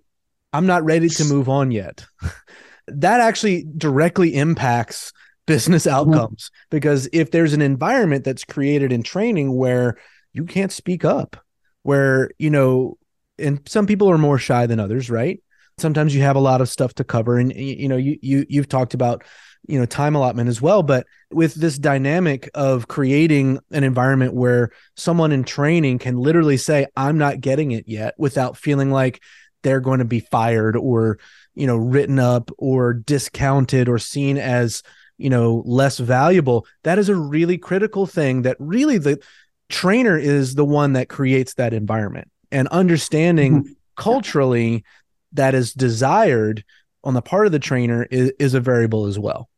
I'm 0.54 0.68
not 0.68 0.86
ready 0.86 1.10
to 1.10 1.26
move 1.26 1.50
on 1.50 1.72
yet. 1.72 2.06
that 2.88 3.20
actually 3.20 3.66
directly 3.78 4.36
impacts 4.36 5.12
business 5.48 5.86
mm-hmm. 5.86 6.14
outcomes 6.14 6.52
because 6.70 7.10
if 7.12 7.32
there's 7.32 7.54
an 7.54 7.62
environment 7.62 8.24
that's 8.24 8.44
created 8.44 8.92
in 8.92 9.04
training 9.04 9.56
where 9.56 9.98
you 10.34 10.46
can't 10.46 10.72
speak 10.72 11.04
up, 11.04 11.38
where, 11.84 12.30
you 12.38 12.50
know, 12.50 12.98
and 13.38 13.62
some 13.68 13.88
people 13.88 14.10
are 14.10 14.18
more 14.18 14.38
shy 14.38 14.66
than 14.66 14.80
others, 14.80 15.10
right? 15.10 15.42
Sometimes 15.78 16.16
you 16.16 16.22
have 16.22 16.36
a 16.36 16.42
lot 16.42 16.62
of 16.62 16.70
stuff 16.70 16.94
to 16.96 17.04
cover 17.04 17.38
and 17.38 17.54
you 17.54 17.90
know 17.90 17.98
you 17.98 18.18
you 18.22 18.46
you've 18.48 18.70
talked 18.70 18.94
about 18.94 19.24
you 19.68 19.80
know 19.80 19.86
time 19.86 20.16
allotment 20.16 20.50
as 20.50 20.62
well 20.62 20.84
but 20.84 21.08
with 21.32 21.56
this 21.56 21.78
dynamic 21.78 22.50
of 22.54 22.88
creating 22.88 23.60
an 23.72 23.84
environment 23.84 24.34
where 24.34 24.72
someone 24.96 25.32
in 25.32 25.44
training 25.44 25.98
can 25.98 26.18
literally 26.18 26.58
say 26.58 26.86
i'm 26.96 27.18
not 27.18 27.42
getting 27.42 27.72
it 27.72 27.86
yet 27.88 28.14
without 28.18 28.58
feeling 28.58 28.92
like 28.92 29.22
they're 29.64 29.80
going 29.80 30.00
to 30.00 30.06
be 30.06 30.20
fired 30.20 30.76
or 30.76 31.18
you 31.56 31.66
know 31.66 31.78
written 31.78 32.20
up 32.20 32.52
or 32.58 32.94
discounted 32.94 33.90
or 33.90 33.98
seen 33.98 34.38
as 34.38 34.84
you 35.18 35.30
know 35.30 35.64
less 35.66 35.98
valuable 35.98 36.66
that 36.84 37.00
is 37.00 37.10
a 37.10 37.16
really 37.16 37.58
critical 37.58 38.06
thing 38.06 38.44
that 38.44 38.58
really 38.60 38.98
the 38.98 39.20
trainer 39.70 40.18
is 40.18 40.54
the 40.54 40.66
one 40.66 40.94
that 40.94 41.10
creates 41.10 41.56
that 41.56 41.74
environment 41.74 42.30
and 42.56 42.70
understanding 42.70 43.64
mm-hmm. 43.64 43.74
culturally 43.98 44.84
that 45.34 45.54
is 45.54 45.74
desired 45.74 46.64
on 47.04 47.14
the 47.14 47.22
part 47.22 47.46
of 47.46 47.52
the 47.52 47.60
trainer 47.60 48.08
is, 48.10 48.32
is 48.40 48.54
a 48.54 48.62
variable 48.62 49.06
as 49.06 49.20
well 49.20 49.50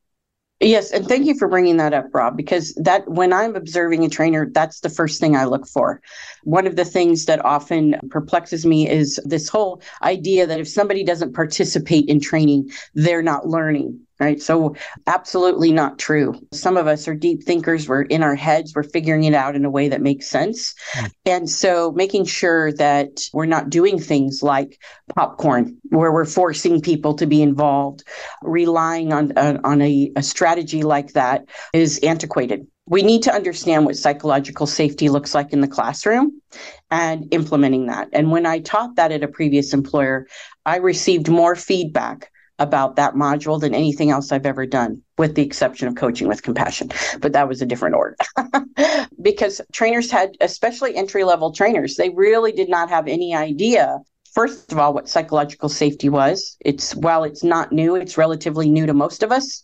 Yes, 0.60 0.90
and 0.90 1.08
thank 1.08 1.28
you 1.28 1.38
for 1.38 1.48
bringing 1.48 1.78
that 1.78 1.94
up, 1.94 2.08
Rob, 2.14 2.36
because 2.36 2.74
that 2.82 3.08
when 3.08 3.32
I'm 3.32 3.56
observing 3.56 4.04
a 4.04 4.10
trainer, 4.10 4.50
that's 4.52 4.80
the 4.80 4.90
first 4.90 5.20
thing 5.20 5.36
I 5.36 5.44
look 5.44 5.68
for. 5.68 6.02
One 6.46 6.66
of 6.66 6.76
the 6.76 6.86
things 6.86 7.26
that 7.26 7.46
often 7.46 7.96
perplexes 8.10 8.66
me 8.66 8.90
is 8.90 9.20
this 9.24 9.50
whole 9.50 9.84
idea 10.02 10.48
that 10.48 10.60
if 10.60 10.68
somebody 10.68 11.04
doesn't 11.04 11.36
participate 11.36 12.10
in 12.10 12.20
training, 12.20 12.72
they're 12.96 13.22
not 13.22 13.48
learning 13.48 14.00
right? 14.20 14.42
So, 14.42 14.76
absolutely 15.06 15.72
not 15.72 16.00
true. 16.00 16.40
Some 16.54 16.78
of 16.78 16.88
us 16.88 17.08
are 17.08 17.16
deep 17.16 17.44
thinkers. 17.44 17.88
We're 17.88 18.04
in 18.04 18.24
our 18.24 18.36
heads, 18.36 18.74
we're 18.76 18.84
figuring 18.84 19.24
it 19.26 19.34
out 19.34 19.56
in 19.56 19.66
a 19.66 19.70
way 19.70 19.90
that 19.90 20.02
makes 20.02 20.28
sense. 20.28 20.74
Mm. 20.94 21.12
And 21.26 21.50
so, 21.50 21.92
making 21.92 22.26
sure 22.26 22.72
that 22.74 23.10
we're 23.34 23.46
not 23.46 23.70
doing 23.70 24.00
things 24.00 24.42
like 24.42 24.80
popcorn, 25.16 25.78
where 25.90 26.12
we're 26.12 26.26
forcing 26.26 26.82
people 26.82 27.14
to 27.16 27.26
be 27.26 27.42
involved, 27.42 28.04
relying 28.42 29.14
on, 29.14 29.38
on, 29.38 29.60
on 29.64 29.82
a, 29.82 30.12
a 30.16 30.24
strategy 30.24 30.84
like 30.84 31.14
that 31.14 31.46
is 31.74 32.00
antiquated. 32.00 32.68
We 32.90 33.04
need 33.04 33.24
to 33.24 33.34
understand 33.34 33.86
what 33.86 33.98
psychological 33.98 34.66
safety 34.66 35.10
looks 35.10 35.36
like 35.36 35.52
in 35.52 35.60
the 35.60 35.68
classroom 35.68 36.42
and 36.90 37.28
implementing 37.32 37.88
that. 37.88 38.08
And 38.14 38.32
when 38.32 38.46
I 38.46 38.60
taught 38.60 38.96
that 38.96 39.12
at 39.12 39.24
a 39.24 39.28
previous 39.28 39.74
employer, 39.74 40.28
I 40.66 40.78
received 40.78 41.30
more 41.30 41.56
feedback 41.56 42.32
about 42.60 42.96
that 42.96 43.14
module 43.14 43.60
than 43.60 43.76
anything 43.76 44.10
else 44.10 44.32
I've 44.32 44.46
ever 44.46 44.66
done, 44.66 45.02
with 45.18 45.36
the 45.36 45.44
exception 45.44 45.88
of 45.88 45.96
coaching 45.96 46.28
with 46.28 46.44
compassion. 46.44 46.90
But 47.20 47.34
that 47.34 47.48
was 47.48 47.62
a 47.62 47.66
different 47.66 47.96
order 47.96 48.16
because 49.22 49.62
trainers 49.72 50.10
had, 50.10 50.36
especially 50.42 50.96
entry 50.96 51.24
level 51.24 51.52
trainers, 51.52 51.96
they 51.96 52.10
really 52.10 52.52
did 52.52 52.70
not 52.70 52.90
have 52.90 53.08
any 53.08 53.36
idea. 53.36 54.00
First 54.34 54.72
of 54.72 54.80
all, 54.80 54.94
what 54.94 55.10
psychological 55.10 55.70
safety 55.70 56.10
was. 56.10 56.58
It's 56.60 56.96
while 56.96 57.24
it's 57.24 57.44
not 57.44 57.72
new, 57.72 57.96
it's 57.96 58.18
relatively 58.18 58.70
new 58.70 58.86
to 58.86 58.94
most 58.94 59.24
of 59.24 59.32
us, 59.32 59.64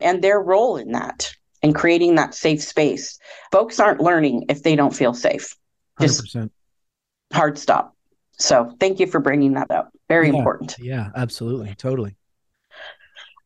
and 0.00 0.22
their 0.22 0.40
role 0.40 0.76
in 0.76 0.92
that 0.92 1.32
and 1.62 1.74
creating 1.74 2.14
that 2.14 2.34
safe 2.34 2.62
space. 2.62 3.18
Folks 3.52 3.78
aren't 3.78 4.00
learning 4.00 4.46
if 4.48 4.62
they 4.62 4.76
don't 4.76 4.94
feel 4.94 5.14
safe. 5.14 5.54
Just 6.00 6.34
100%. 6.34 6.50
hard 7.32 7.58
stop. 7.58 7.94
So 8.32 8.74
thank 8.80 9.00
you 9.00 9.06
for 9.06 9.20
bringing 9.20 9.52
that 9.54 9.70
up. 9.70 9.90
Very 10.08 10.30
yeah, 10.30 10.38
important. 10.38 10.76
Yeah, 10.78 11.10
absolutely. 11.14 11.74
Totally 11.74 12.16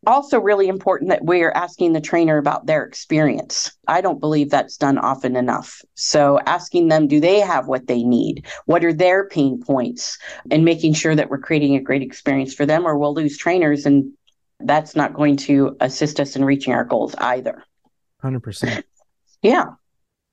also 0.07 0.39
really 0.39 0.69
important 0.69 1.11
that 1.11 1.25
we 1.25 1.43
are 1.43 1.57
asking 1.57 1.93
the 1.93 2.01
trainer 2.01 2.39
about 2.39 2.67
their 2.67 2.85
experience. 2.85 3.73
I 3.87 4.01
don't 4.01 4.21
believe 4.21 4.51
that's 4.51 4.77
done 4.77 4.99
often 4.99 5.37
enough. 5.37 5.83
So 5.95 6.39
asking 6.47 6.89
them, 6.89 7.09
do 7.09 7.21
they 7.21 7.41
have 7.41 7.67
what 7.67 7.87
they 7.87 8.03
need? 8.03 8.47
What 8.67 8.85
are 8.85 8.93
their 8.93 9.29
pain 9.29 9.63
points? 9.63 10.19
And 10.51 10.65
making 10.65 10.95
sure 10.95 11.15
that 11.15 11.31
we're 11.31 11.39
creating 11.39 11.77
a 11.77 11.81
great 11.81 12.03
experience 12.03 12.55
for 12.55 12.67
them, 12.67 12.87
or 12.87 12.99
we'll 12.99 13.15
lose 13.15 13.37
trainers 13.37 13.87
and 13.87 14.13
that's 14.61 14.97
not 14.97 15.15
going 15.15 15.37
to 15.37 15.77
assist 15.81 16.21
us 16.21 16.37
in 16.37 16.45
reaching 16.45 16.73
our 16.73 16.85
goals 16.85 17.15
either. 17.19 17.63
100%. 18.23 18.83
Yeah. 19.43 19.67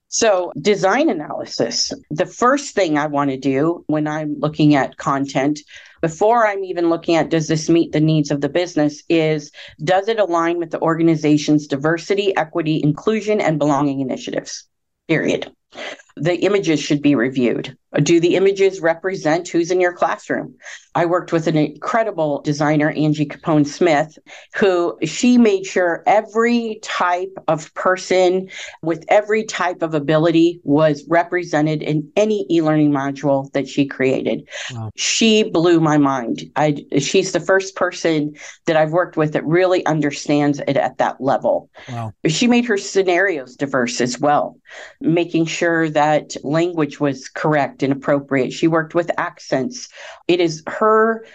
So, 0.08 0.52
design 0.60 1.10
analysis. 1.10 1.92
The 2.10 2.26
first 2.26 2.76
thing 2.76 2.98
I 2.98 3.08
want 3.08 3.30
to 3.30 3.38
do 3.38 3.84
when 3.88 4.08
I'm 4.08 4.36
looking 4.40 4.76
at 4.76 4.98
content, 4.98 5.60
before 6.02 6.46
I'm 6.46 6.64
even 6.64 6.90
looking 6.90 7.16
at 7.16 7.30
does 7.30 7.48
this 7.48 7.70
meet 7.70 7.92
the 7.92 8.00
needs 8.00 8.32
of 8.32 8.42
the 8.42 8.50
business, 8.50 9.04
is 9.08 9.52
does 9.84 10.08
it 10.08 10.20
align 10.20 10.58
with 10.58 10.72
the 10.72 10.82
organization's 10.82 11.68
diversity, 11.68 12.36
equity, 12.36 12.82
inclusion, 12.84 13.40
and 13.40 13.60
belonging 13.60 14.02
initiatives? 14.02 14.68
Period. 15.08 15.52
The 16.18 16.36
images 16.36 16.80
should 16.80 17.02
be 17.02 17.16
reviewed. 17.16 17.78
Do 18.04 18.20
the 18.20 18.36
images 18.36 18.80
represent 18.80 19.50
who's 19.50 19.70
in 19.70 19.82
your 19.82 19.94
classroom? 19.94 20.56
I 20.96 21.06
worked 21.06 21.32
with 21.32 21.48
an 21.48 21.58
incredible 21.58 22.42
designer, 22.42 22.92
Angie 22.92 23.26
Capone 23.26 23.66
Smith, 23.66 24.18
who 24.56 24.98
she 25.04 25.38
made 25.38 25.66
sure 25.66 26.04
every 26.06 26.80
type 26.84 27.34
of 27.48 27.74
person 27.76 28.50
with 28.82 29.06
every 29.08 29.44
type 29.44 29.82
of 29.82 29.94
ability 29.94 30.60
was 30.64 31.06
represented 31.08 31.82
in 31.82 32.12
any 32.16 32.46
e-learning 32.50 32.92
module 32.92 33.52
that 33.54 33.68
she 33.68 33.86
created. 33.86 34.48
Wow. 34.74 34.92
She 34.96 35.44
blew 35.44 35.80
my 35.80 35.98
mind. 35.98 36.50
I 36.56 36.86
she's 37.00 37.32
the 37.32 37.40
first 37.40 37.76
person 37.76 38.36
that 38.66 38.76
I've 38.76 38.92
worked 38.92 39.18
with 39.18 39.34
that 39.34 39.46
really 39.46 39.86
understands 39.86 40.62
it 40.68 40.78
at 40.78 40.98
that 40.98 41.22
level. 41.22 41.70
Wow. 41.90 42.14
She 42.28 42.48
made 42.48 42.66
her 42.66 42.78
scenarios 42.78 43.56
diverse 43.56 44.02
as 44.02 44.20
well, 44.20 44.58
making 45.00 45.46
sure 45.46 45.90
that 45.90 46.36
language 46.44 47.00
was 47.00 47.30
correct 47.30 47.81
and 47.84 47.94
appropriate. 47.94 48.52
She 48.52 48.68
worked 48.68 48.96
with 48.96 49.12
accents. 49.18 49.90
It 50.28 50.40
is 50.40 50.64
her 50.68 51.26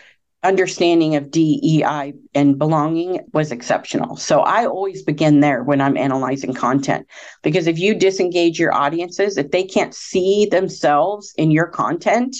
understanding 0.42 1.16
of 1.16 1.30
DEI 1.30 2.14
and 2.34 2.58
belonging 2.58 3.20
was 3.32 3.50
exceptional. 3.50 4.16
So 4.16 4.40
I 4.40 4.66
always 4.66 5.02
begin 5.02 5.40
there 5.40 5.62
when 5.62 5.80
I'm 5.80 5.96
analyzing 5.96 6.54
content 6.54 7.06
because 7.42 7.66
if 7.66 7.78
you 7.78 7.94
disengage 7.94 8.58
your 8.58 8.72
audiences, 8.72 9.36
if 9.36 9.50
they 9.50 9.64
can't 9.64 9.94
see 9.94 10.46
themselves 10.46 11.34
in 11.36 11.50
your 11.50 11.66
content, 11.66 12.36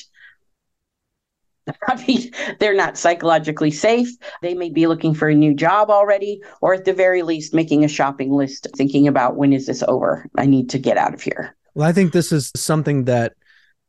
I 1.89 2.07
mean, 2.07 2.31
they're 2.61 2.75
not 2.75 2.97
psychologically 2.97 3.73
safe. 3.73 4.09
They 4.41 4.55
may 4.55 4.71
be 4.71 4.87
looking 4.87 5.15
for 5.15 5.29
a 5.29 5.35
new 5.35 5.53
job 5.53 5.91
already, 5.91 6.41
or 6.61 6.75
at 6.75 6.85
the 6.85 6.93
very 6.93 7.23
least, 7.23 7.55
making 7.55 7.85
a 7.85 7.89
shopping 7.89 8.33
list, 8.33 8.69
thinking 8.77 9.09
about 9.09 9.37
when 9.37 9.53
is 9.53 9.67
this 9.67 9.83
over? 9.89 10.29
I 10.39 10.47
need 10.47 10.71
to 10.71 10.79
get 10.79 10.97
out 10.97 11.13
of 11.13 11.23
here. 11.23 11.57
Well, 11.75 11.89
I 11.89 11.93
think 11.93 12.13
this 12.13 12.31
is 12.31 12.53
something 12.55 13.05
that 13.05 13.35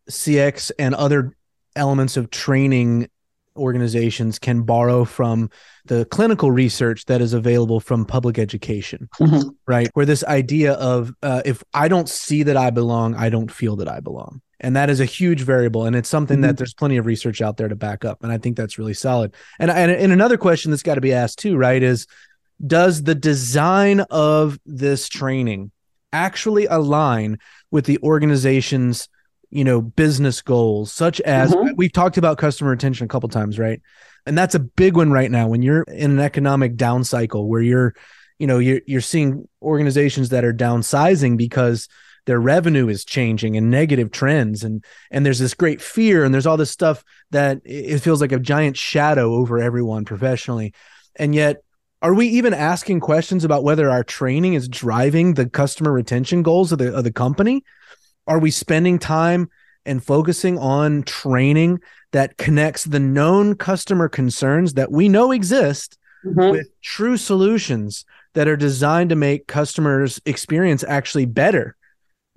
CX 0.10 0.72
and 0.80 0.96
other 0.96 1.36
elements 1.76 2.18
of 2.18 2.30
training 2.32 3.10
organizations 3.58 4.40
can 4.40 4.62
borrow 4.62 5.04
from 5.04 5.50
the 5.86 6.06
clinical 6.06 6.52
research 6.52 7.06
that 7.06 7.22
is 7.22 7.34
available 7.34 7.80
from 7.80 8.06
public 8.06 8.38
education, 8.38 9.10
mm-hmm. 9.20 9.50
right? 9.66 9.90
Where 9.94 10.06
this 10.06 10.24
idea 10.26 10.74
of 10.74 11.14
uh, 11.24 11.42
if 11.46 11.64
I 11.74 11.88
don't 11.88 12.08
see 12.08 12.44
that 12.44 12.58
I 12.58 12.70
belong, 12.70 13.16
I 13.16 13.30
don't 13.30 13.52
feel 13.52 13.76
that 13.78 13.88
I 13.88 14.00
belong. 14.00 14.42
And 14.60 14.76
that 14.76 14.90
is 14.90 15.00
a 15.00 15.06
huge 15.06 15.42
variable. 15.42 15.86
And 15.86 15.96
it's 15.96 16.10
something 16.10 16.38
mm-hmm. 16.38 16.48
that 16.48 16.58
there's 16.58 16.74
plenty 16.74 16.98
of 16.98 17.06
research 17.06 17.42
out 17.42 17.58
there 17.58 17.68
to 17.68 17.76
back 17.76 18.06
up. 18.06 18.24
And 18.24 18.32
I 18.32 18.38
think 18.38 18.58
that's 18.58 18.80
really 18.80 18.94
solid. 18.94 19.36
And, 19.60 19.70
and, 19.70 19.92
and 19.92 20.12
another 20.12 20.38
question 20.38 20.72
that's 20.72 20.84
got 20.84 20.96
to 20.96 21.02
be 21.02 21.14
asked 21.14 21.40
too, 21.40 21.58
right, 21.58 21.82
is 21.82 22.08
does 22.66 23.04
the 23.04 23.16
design 23.16 24.00
of 24.10 24.60
this 24.66 25.10
training 25.10 25.72
actually 26.12 26.66
align 26.66 27.38
with 27.70 27.86
the 27.86 28.00
organization's 28.00 29.10
you 29.58 29.64
know 29.64 29.82
business 29.82 30.42
goals 30.42 30.92
such 30.92 31.20
as 31.22 31.52
mm-hmm. 31.52 31.76
we've 31.76 31.92
talked 31.92 32.18
about 32.18 32.38
customer 32.38 32.70
retention 32.70 33.06
a 33.06 33.08
couple 33.08 33.28
times 33.28 33.58
right? 33.58 33.82
And 34.28 34.38
that's 34.38 34.56
a 34.56 34.60
big 34.60 34.96
one 34.96 35.12
right 35.12 35.32
now 35.32 35.48
when 35.48 35.62
you're 35.62 35.84
in 35.84 36.12
an 36.12 36.20
economic 36.20 36.76
down 36.76 37.04
cycle 37.04 37.48
where 37.48 37.62
you're 37.62 37.96
you 38.38 38.46
know 38.46 38.60
you're 38.60 38.82
you're 38.86 39.02
seeing 39.02 39.48
organizations 39.62 40.30
that 40.30 40.46
are 40.46 40.54
downsizing 40.54 41.38
because 41.38 41.88
their 42.28 42.40
revenue 42.40 42.88
is 42.88 43.04
changing 43.04 43.58
and 43.58 43.72
negative 43.72 44.12
trends 44.12 44.64
and 44.64 44.86
and 45.10 45.26
there's 45.26 45.40
this 45.40 45.56
great 45.56 45.82
fear 45.82 46.24
and 46.24 46.34
there's 46.34 46.46
all 46.46 46.58
this 46.58 46.70
stuff 46.70 47.04
that 47.32 47.60
it 47.66 47.98
feels 48.00 48.22
like 48.22 48.32
a 48.32 48.40
giant 48.40 48.78
shadow 48.78 49.34
over 49.34 49.58
everyone 49.58 50.06
professionally. 50.06 50.74
And 51.16 51.34
yet 51.34 51.64
are 52.04 52.14
we 52.14 52.28
even 52.28 52.54
asking 52.54 53.00
questions 53.00 53.44
about 53.44 53.64
whether 53.64 53.90
our 53.90 54.04
training 54.04 54.54
is 54.54 54.68
driving 54.68 55.34
the 55.34 55.50
customer 55.50 55.92
retention 55.92 56.44
goals 56.44 56.72
of 56.72 56.78
the 56.78 56.94
of 56.94 57.04
the 57.04 57.12
company 57.12 57.64
are 58.28 58.40
we 58.40 58.52
spending 58.52 59.00
time 59.00 59.50
and 59.86 60.04
focusing 60.04 60.60
on 60.60 61.04
training 61.04 61.80
that 62.12 62.38
connects 62.38 62.84
the 62.84 63.00
known 63.00 63.56
customer 63.56 64.10
concerns 64.10 64.74
that 64.74 64.92
we 64.92 65.10
know 65.10 65.32
exist 65.32 65.98
mm-hmm. 66.26 66.52
with 66.52 66.70
true 66.82 67.18
solutions 67.18 68.06
that 68.34 68.48
are 68.48 68.58
designed 68.58 69.10
to 69.10 69.16
make 69.16 69.48
customers 69.48 70.22
experience 70.26 70.84
actually 70.88 71.26
better 71.26 71.76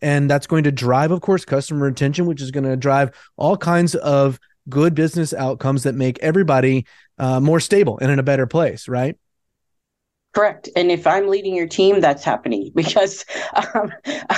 and 0.03 0.31
that's 0.31 0.47
going 0.47 0.65
to 0.65 0.73
drive 0.73 1.11
of 1.11 1.21
course 1.21 1.45
customer 1.45 1.87
retention 1.87 2.27
which 2.27 2.41
is 2.41 2.51
going 2.51 2.65
to 2.65 2.77
drive 2.77 3.11
all 3.37 3.57
kinds 3.57 3.95
of 3.97 4.39
good 4.69 4.95
business 4.95 5.35
outcomes 5.35 5.83
that 5.83 5.95
make 5.95 6.19
everybody 6.21 6.87
uh, 7.19 7.41
more 7.41 7.61
stable 7.61 7.99
and 8.01 8.11
in 8.11 8.19
a 8.19 8.23
better 8.23 8.47
place 8.47 8.89
right 8.89 9.17
Correct. 10.33 10.69
And 10.77 10.91
if 10.91 11.07
I'm 11.07 11.29
leading 11.29 11.55
your 11.55 11.67
team, 11.67 12.01
that's 12.01 12.25
happening 12.25 12.71
because, 12.75 13.25
um, 13.75 13.93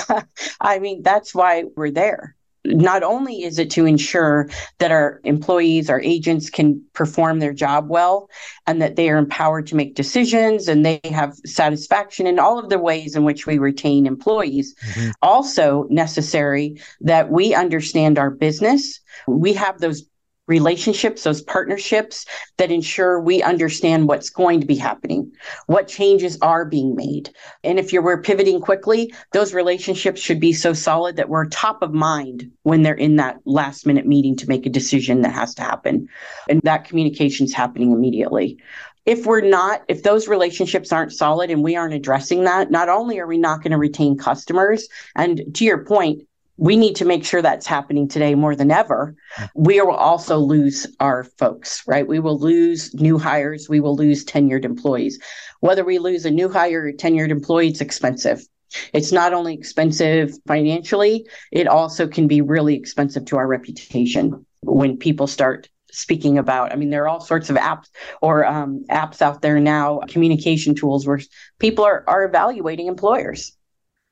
I 0.61 0.79
mean, 0.79 1.03
that's 1.03 1.35
why 1.35 1.65
we're 1.75 1.91
there. 1.91 2.35
Not 2.65 3.03
only 3.03 3.43
is 3.43 3.59
it 3.59 3.69
to 3.71 3.85
ensure 3.85 4.49
that 4.77 4.89
our 4.89 5.19
employees, 5.25 5.89
our 5.89 5.99
agents 5.99 6.49
can 6.49 6.81
perform 6.93 7.39
their 7.39 7.51
job 7.51 7.89
well 7.89 8.29
and 8.65 8.81
that 8.81 8.95
they 8.95 9.09
are 9.09 9.17
empowered 9.17 9.67
to 9.67 9.75
make 9.75 9.95
decisions 9.95 10.69
and 10.69 10.85
they 10.85 11.01
have 11.03 11.35
satisfaction 11.45 12.25
in 12.25 12.39
all 12.39 12.57
of 12.57 12.69
the 12.69 12.79
ways 12.79 13.17
in 13.17 13.25
which 13.25 13.45
we 13.45 13.57
retain 13.57 14.05
employees, 14.07 14.75
mm-hmm. 14.75 15.11
also 15.21 15.87
necessary 15.89 16.81
that 17.01 17.29
we 17.29 17.53
understand 17.53 18.17
our 18.17 18.31
business. 18.31 19.01
We 19.27 19.51
have 19.53 19.79
those 19.79 20.05
relationships, 20.47 21.23
those 21.23 21.41
partnerships 21.41 22.25
that 22.57 22.71
ensure 22.71 23.19
we 23.19 23.41
understand 23.41 24.07
what's 24.07 24.29
going 24.29 24.59
to 24.59 24.67
be 24.67 24.75
happening, 24.75 25.31
what 25.67 25.87
changes 25.87 26.37
are 26.41 26.65
being 26.65 26.95
made. 26.95 27.29
And 27.63 27.79
if 27.79 27.93
you're 27.93 28.01
we're 28.01 28.21
pivoting 28.21 28.59
quickly, 28.59 29.13
those 29.31 29.53
relationships 29.53 30.19
should 30.19 30.39
be 30.39 30.53
so 30.53 30.73
solid 30.73 31.15
that 31.15 31.29
we're 31.29 31.47
top 31.47 31.81
of 31.81 31.93
mind 31.93 32.51
when 32.63 32.81
they're 32.81 32.93
in 32.93 33.15
that 33.17 33.37
last 33.45 33.85
minute 33.85 34.05
meeting 34.05 34.35
to 34.37 34.49
make 34.49 34.65
a 34.65 34.69
decision 34.69 35.21
that 35.21 35.33
has 35.33 35.53
to 35.55 35.61
happen. 35.61 36.09
And 36.49 36.61
that 36.63 36.85
communication's 36.85 37.53
happening 37.53 37.91
immediately 37.91 38.57
if 39.05 39.25
we're 39.25 39.41
not 39.41 39.83
if 39.87 40.03
those 40.03 40.27
relationships 40.27 40.91
aren't 40.91 41.11
solid 41.11 41.51
and 41.51 41.63
we 41.63 41.75
aren't 41.75 41.93
addressing 41.93 42.45
that 42.45 42.71
not 42.71 42.89
only 42.89 43.19
are 43.19 43.27
we 43.27 43.37
not 43.37 43.61
going 43.61 43.71
to 43.71 43.77
retain 43.77 44.17
customers 44.17 44.87
and 45.15 45.43
to 45.53 45.65
your 45.65 45.83
point 45.83 46.23
we 46.57 46.75
need 46.75 46.95
to 46.97 47.05
make 47.05 47.25
sure 47.25 47.41
that's 47.41 47.65
happening 47.65 48.07
today 48.07 48.35
more 48.35 48.55
than 48.55 48.71
ever. 48.71 49.15
We 49.55 49.81
will 49.81 49.91
also 49.95 50.37
lose 50.37 50.85
our 50.99 51.23
folks, 51.23 51.83
right? 51.87 52.07
We 52.07 52.19
will 52.19 52.37
lose 52.37 52.93
new 52.93 53.17
hires. 53.17 53.67
We 53.67 53.79
will 53.79 53.95
lose 53.95 54.23
tenured 54.23 54.63
employees. 54.63 55.19
Whether 55.61 55.83
we 55.83 55.97
lose 55.97 56.25
a 56.25 56.31
new 56.31 56.49
hire 56.49 56.85
or 56.85 56.91
tenured 56.91 57.31
employee, 57.31 57.69
it's 57.69 57.81
expensive. 57.81 58.45
It's 58.93 59.11
not 59.11 59.33
only 59.33 59.53
expensive 59.53 60.33
financially, 60.47 61.27
it 61.51 61.67
also 61.67 62.07
can 62.07 62.27
be 62.27 62.41
really 62.41 62.75
expensive 62.75 63.25
to 63.25 63.37
our 63.37 63.47
reputation 63.47 64.45
when 64.61 64.97
people 64.97 65.27
start 65.27 65.69
speaking 65.91 66.39
about. 66.39 66.71
I 66.71 66.75
mean, 66.75 66.89
there 66.89 67.03
are 67.03 67.07
all 67.07 67.21
sorts 67.21 67.49
of 67.49 67.55
apps 67.55 67.87
or 68.21 68.45
um, 68.45 68.83
apps 68.89 69.21
out 69.21 69.41
there 69.41 69.59
now, 69.59 70.01
communication 70.07 70.73
tools 70.73 71.05
where 71.05 71.19
people 71.59 71.85
are, 71.85 72.03
are 72.07 72.25
evaluating 72.25 72.87
employers. 72.87 73.55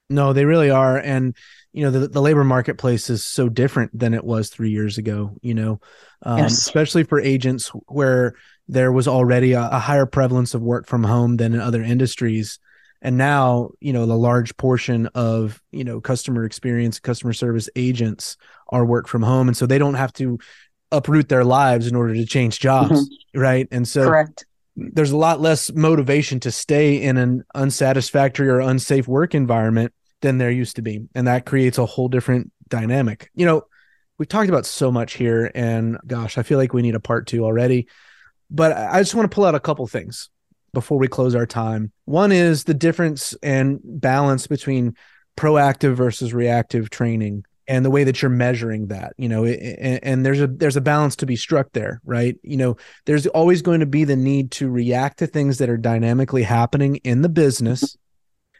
No, 0.10 0.34
they 0.34 0.46
really 0.46 0.70
are. 0.70 0.98
And 0.98 1.36
you 1.74 1.84
know 1.84 1.92
the, 1.92 2.08
the 2.08 2.22
labor 2.22 2.44
marketplace 2.44 3.10
is 3.10 3.26
so 3.26 3.50
different 3.50 3.98
than 3.98 4.14
it 4.14 4.24
was 4.24 4.50
three 4.50 4.70
years 4.70 4.98
ago 4.98 5.36
you 5.42 5.54
know 5.54 5.80
um, 6.24 6.40
yes. 6.40 6.54
especially 6.54 7.04
for 7.04 7.20
agents 7.20 7.70
where 7.88 8.34
there 8.68 8.92
was 8.92 9.08
already 9.08 9.54
a, 9.54 9.62
a, 9.62 9.80
higher 9.80 10.06
prevalence 10.06 10.54
of 10.54 10.62
work 10.62 10.88
from 10.88 11.04
home 11.04 11.38
than 11.38 11.54
in 11.54 11.60
other 11.60 11.82
industries 11.82 12.60
and 13.02 13.18
now 13.18 13.70
you 13.80 13.94
know 13.94 14.06
the 14.06 14.18
large 14.18 14.56
portion 14.58 15.08
of 15.08 15.62
you 15.72 15.84
know 15.84 16.02
customer 16.02 16.46
experience 16.46 17.00
customer 17.00 17.34
service 17.34 17.70
agents 17.76 18.38
are 18.70 18.86
work 18.86 19.08
from 19.08 19.24
home 19.24 19.48
and 19.48 19.58
so 19.58 19.66
they 19.66 19.78
don't 19.78 19.96
have 19.96 20.14
to 20.14 20.38
uproot 20.92 21.30
their 21.30 21.46
lives 21.46 21.88
in 21.88 21.96
order 21.96 22.14
to 22.14 22.26
change 22.26 22.60
jobs 22.60 22.92
mm-hmm. 22.92 23.40
right 23.40 23.68
and 23.72 23.88
so 23.88 24.06
correct 24.06 24.46
there's 24.76 25.12
a 25.12 25.18
lot 25.18 25.42
less 25.42 25.72
motivation 25.74 26.40
to 26.40 26.52
stay 26.52 27.02
in 27.02 27.18
an 27.18 27.44
unsatisfactory 27.54 28.48
or 28.48 28.60
unsafe 28.60 29.08
work 29.08 29.36
environment 29.36 29.94
than 30.22 30.38
there 30.38 30.52
used 30.52 30.78
to 30.78 30.82
be. 30.82 31.08
And 31.16 31.28
that 31.28 31.46
creates 31.46 31.78
a 31.78 31.86
whole 31.86 32.08
different 32.08 32.52
dynamic. 32.68 33.30
You 33.36 33.46
know, 33.46 33.64
we've 34.18 34.30
talked 34.30 34.50
about 34.50 34.66
so 34.66 34.92
much 34.92 35.14
here, 35.14 35.52
and 35.54 35.98
gosh, 36.08 36.38
I 36.38 36.44
feel 36.44 36.58
like 36.58 36.74
we 36.74 36.82
need 36.82 36.96
a 36.96 37.00
part 37.00 37.28
two 37.28 37.44
already. 37.44 37.88
But 38.50 38.76
I 38.76 39.00
just 39.00 39.16
want 39.16 39.30
to 39.30 39.34
pull 39.34 39.46
out 39.46 39.56
a 39.56 39.60
couple 39.60 39.86
things 39.88 40.30
before 40.74 40.98
we 40.98 41.08
close 41.08 41.36
our 41.36 41.46
time. 41.46 41.92
One 42.06 42.32
is 42.32 42.64
the 42.64 42.74
difference 42.74 43.34
and 43.42 43.80
balance 43.84 44.48
between 44.48 44.96
proactive 45.38 45.96
versus 45.96 46.34
reactive 46.34 46.90
training 46.90 47.46
and 47.68 47.86
the 47.86 47.90
way 47.90 48.04
that 48.04 48.22
you're 48.22 48.30
measuring 48.30 48.88
that 48.88 49.14
you 49.18 49.30
know 49.30 49.46
and, 49.46 50.04
and, 50.04 50.26
there's 50.26 50.42
a 50.42 50.48
there's 50.48 50.76
a 50.76 50.82
balance 50.82 51.16
to 51.16 51.26
be 51.26 51.36
struck 51.36 51.72
there 51.72 52.02
right 52.04 52.38
you 52.44 52.58
know 52.58 52.76
there's 53.06 53.28
always 53.28 53.62
going 53.62 53.80
to 53.80 53.86
be 53.86 54.04
the 54.04 54.16
need 54.16 54.52
to 54.52 54.70
react 54.70 55.20
to 55.20 55.28
things 55.28 55.58
that 55.60 55.70
are 55.70 55.78
dynamically 55.78 56.44
happening 56.44 56.98
in 56.98 57.22
the 57.22 57.30
business 57.30 57.98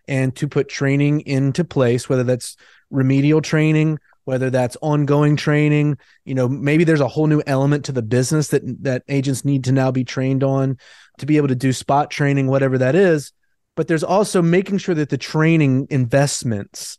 and 0.08 0.36
to 0.36 0.48
put 0.48 0.70
training 0.70 1.22
into 1.22 1.64
place 1.64 2.08
whether 2.10 2.24
that's 2.24 2.56
remedial 2.90 3.42
training 3.42 3.98
whether 4.26 4.50
that's 4.50 4.78
ongoing 4.82 5.36
training 5.36 5.98
you 6.26 6.36
know 6.36 6.48
maybe 6.48 6.84
there's 6.84 7.02
a 7.02 7.08
whole 7.08 7.28
new 7.28 7.42
element 7.48 7.86
to 7.86 7.92
the 7.92 8.02
business 8.02 8.50
that 8.50 8.62
that 8.84 9.04
agents 9.08 9.46
need 9.46 9.64
to 9.64 9.72
now 9.72 9.92
be 9.92 10.04
trained 10.04 10.44
on 10.44 10.78
to 11.22 11.26
be 11.26 11.38
able 11.38 11.48
to 11.48 11.56
do 11.56 11.72
spot 11.72 12.12
training 12.12 12.48
whatever 12.48 12.78
that 12.78 12.96
is. 12.96 13.32
But 13.76 13.88
there's 13.88 14.04
also 14.04 14.42
making 14.42 14.80
sure 14.80 14.96
that 14.96 15.10
the 15.10 15.18
training 15.18 15.88
investments 15.90 16.98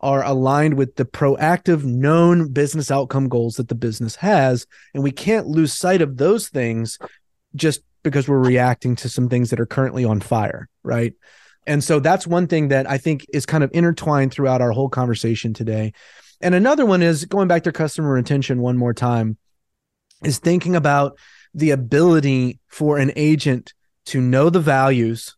are 0.00 0.24
aligned 0.24 0.74
with 0.74 0.96
the 0.96 1.04
proactive 1.04 1.84
known 1.84 2.52
business 2.52 2.90
outcome 2.90 3.28
goals 3.28 3.56
that 3.56 3.68
the 3.68 3.74
business 3.74 4.16
has. 4.16 4.66
And 4.94 5.02
we 5.02 5.10
can't 5.10 5.46
lose 5.46 5.72
sight 5.72 6.02
of 6.02 6.16
those 6.16 6.48
things 6.48 6.98
just 7.54 7.80
because 8.02 8.28
we're 8.28 8.38
reacting 8.38 8.96
to 8.96 9.08
some 9.08 9.28
things 9.28 9.50
that 9.50 9.60
are 9.60 9.66
currently 9.66 10.04
on 10.04 10.20
fire 10.20 10.68
right 10.82 11.14
and 11.66 11.82
so 11.82 12.00
that's 12.00 12.26
one 12.26 12.46
thing 12.46 12.68
that 12.68 12.88
i 12.88 12.98
think 12.98 13.24
is 13.32 13.46
kind 13.46 13.64
of 13.64 13.70
intertwined 13.72 14.32
throughout 14.32 14.60
our 14.60 14.72
whole 14.72 14.88
conversation 14.88 15.52
today 15.52 15.92
and 16.40 16.54
another 16.54 16.84
one 16.84 17.02
is 17.02 17.24
going 17.24 17.48
back 17.48 17.62
to 17.62 17.72
customer 17.72 18.12
retention 18.12 18.60
one 18.60 18.76
more 18.76 18.94
time 18.94 19.36
is 20.22 20.38
thinking 20.38 20.76
about 20.76 21.18
the 21.54 21.70
ability 21.70 22.58
for 22.68 22.98
an 22.98 23.12
agent 23.16 23.74
to 24.06 24.20
know 24.20 24.50
the 24.50 24.60
values 24.60 25.36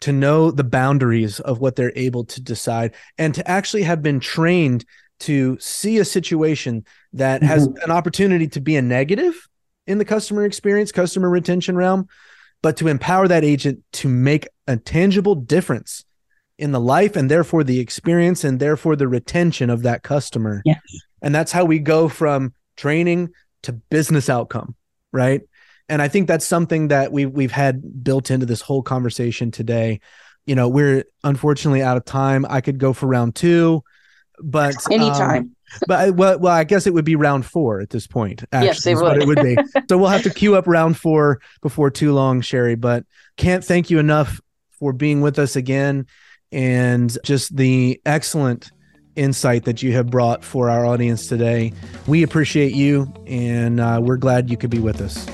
to 0.00 0.12
know 0.12 0.50
the 0.50 0.64
boundaries 0.64 1.40
of 1.40 1.58
what 1.58 1.76
they're 1.76 1.92
able 1.96 2.24
to 2.24 2.40
decide 2.40 2.94
and 3.18 3.34
to 3.34 3.48
actually 3.48 3.82
have 3.82 4.02
been 4.02 4.20
trained 4.20 4.84
to 5.18 5.56
see 5.58 5.98
a 5.98 6.04
situation 6.04 6.84
that 7.12 7.40
mm-hmm. 7.40 7.48
has 7.48 7.66
an 7.66 7.90
opportunity 7.90 8.46
to 8.46 8.60
be 8.60 8.76
a 8.76 8.82
negative 8.82 9.48
in 9.86 9.98
the 9.98 10.04
customer 10.04 10.44
experience, 10.44 10.92
customer 10.92 11.30
retention 11.30 11.76
realm, 11.76 12.08
but 12.62 12.76
to 12.78 12.88
empower 12.88 13.28
that 13.28 13.44
agent 13.44 13.82
to 13.92 14.08
make 14.08 14.48
a 14.66 14.76
tangible 14.76 15.34
difference 15.34 16.04
in 16.58 16.72
the 16.72 16.80
life 16.80 17.16
and 17.16 17.30
therefore 17.30 17.62
the 17.64 17.80
experience 17.80 18.44
and 18.44 18.58
therefore 18.58 18.96
the 18.96 19.08
retention 19.08 19.70
of 19.70 19.82
that 19.82 20.02
customer. 20.02 20.62
Yes. 20.64 20.80
And 21.22 21.34
that's 21.34 21.52
how 21.52 21.64
we 21.64 21.78
go 21.78 22.08
from 22.08 22.54
training 22.76 23.30
to 23.62 23.72
business 23.72 24.28
outcome, 24.28 24.74
right? 25.12 25.42
and 25.88 26.02
I 26.02 26.08
think 26.08 26.28
that's 26.28 26.46
something 26.46 26.88
that 26.88 27.12
we've 27.12 27.30
we've 27.30 27.52
had 27.52 28.02
built 28.02 28.30
into 28.30 28.46
this 28.46 28.60
whole 28.60 28.82
conversation 28.82 29.50
today. 29.50 30.00
You 30.44 30.54
know, 30.54 30.68
we're 30.68 31.04
unfortunately 31.24 31.82
out 31.82 31.96
of 31.96 32.04
time. 32.04 32.46
I 32.48 32.60
could 32.60 32.78
go 32.78 32.92
for 32.92 33.06
round 33.06 33.34
two, 33.34 33.82
but 34.42 34.74
anytime. 34.90 35.42
Um, 35.42 35.55
but 35.86 36.14
well, 36.14 36.38
well, 36.38 36.52
I 36.52 36.64
guess 36.64 36.86
it 36.86 36.94
would 36.94 37.04
be 37.04 37.16
round 37.16 37.46
four 37.46 37.80
at 37.80 37.90
this 37.90 38.06
point. 38.06 38.44
Actually, 38.52 38.66
yes, 38.66 38.86
it 38.86 38.94
would. 38.96 39.22
it 39.22 39.26
would 39.26 39.42
be. 39.42 39.56
so 39.88 39.98
we'll 39.98 40.08
have 40.08 40.22
to 40.22 40.30
queue 40.30 40.56
up 40.56 40.66
round 40.66 40.96
four 40.96 41.40
before 41.62 41.90
too 41.90 42.12
long, 42.12 42.40
Sherry. 42.40 42.74
But 42.74 43.04
can't 43.36 43.64
thank 43.64 43.90
you 43.90 43.98
enough 43.98 44.40
for 44.78 44.92
being 44.92 45.20
with 45.20 45.38
us 45.38 45.56
again, 45.56 46.06
and 46.52 47.16
just 47.24 47.56
the 47.56 48.00
excellent 48.04 48.70
insight 49.16 49.64
that 49.64 49.82
you 49.82 49.92
have 49.92 50.08
brought 50.08 50.44
for 50.44 50.68
our 50.70 50.84
audience 50.84 51.26
today. 51.26 51.72
We 52.06 52.22
appreciate 52.22 52.74
you, 52.74 53.12
and 53.26 53.80
uh, 53.80 54.00
we're 54.02 54.18
glad 54.18 54.50
you 54.50 54.56
could 54.56 54.70
be 54.70 54.78
with 54.78 55.00
us. 55.00 55.24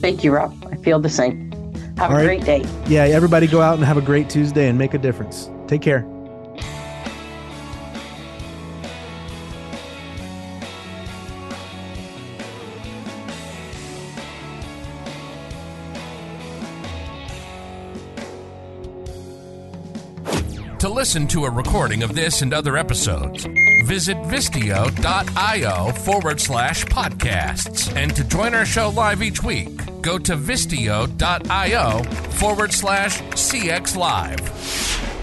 Thank 0.00 0.24
you, 0.24 0.32
Rob. 0.32 0.52
I 0.70 0.76
feel 0.76 0.98
the 0.98 1.08
same. 1.08 1.52
Have 1.96 2.10
All 2.10 2.16
a 2.16 2.26
right. 2.26 2.42
great 2.42 2.44
day. 2.44 2.68
Yeah, 2.86 3.04
everybody 3.04 3.46
go 3.46 3.62
out 3.62 3.76
and 3.76 3.84
have 3.84 3.96
a 3.96 4.02
great 4.02 4.28
Tuesday 4.28 4.68
and 4.68 4.76
make 4.76 4.92
a 4.92 4.98
difference. 4.98 5.48
Take 5.66 5.82
care. 5.82 6.06
Listen 21.06 21.28
to 21.28 21.44
a 21.44 21.50
recording 21.50 22.02
of 22.02 22.16
this 22.16 22.42
and 22.42 22.52
other 22.52 22.76
episodes, 22.76 23.46
visit 23.84 24.16
Vistio.io 24.24 25.92
forward 25.92 26.40
slash 26.40 26.84
podcasts. 26.86 27.94
And 27.94 28.14
to 28.16 28.24
join 28.24 28.56
our 28.56 28.66
show 28.66 28.88
live 28.90 29.22
each 29.22 29.40
week, 29.40 29.68
go 30.02 30.18
to 30.18 30.36
Vistio.io 30.36 32.02
forward 32.32 32.72
slash 32.72 33.22
CX 33.22 33.96
Live. 33.96 35.15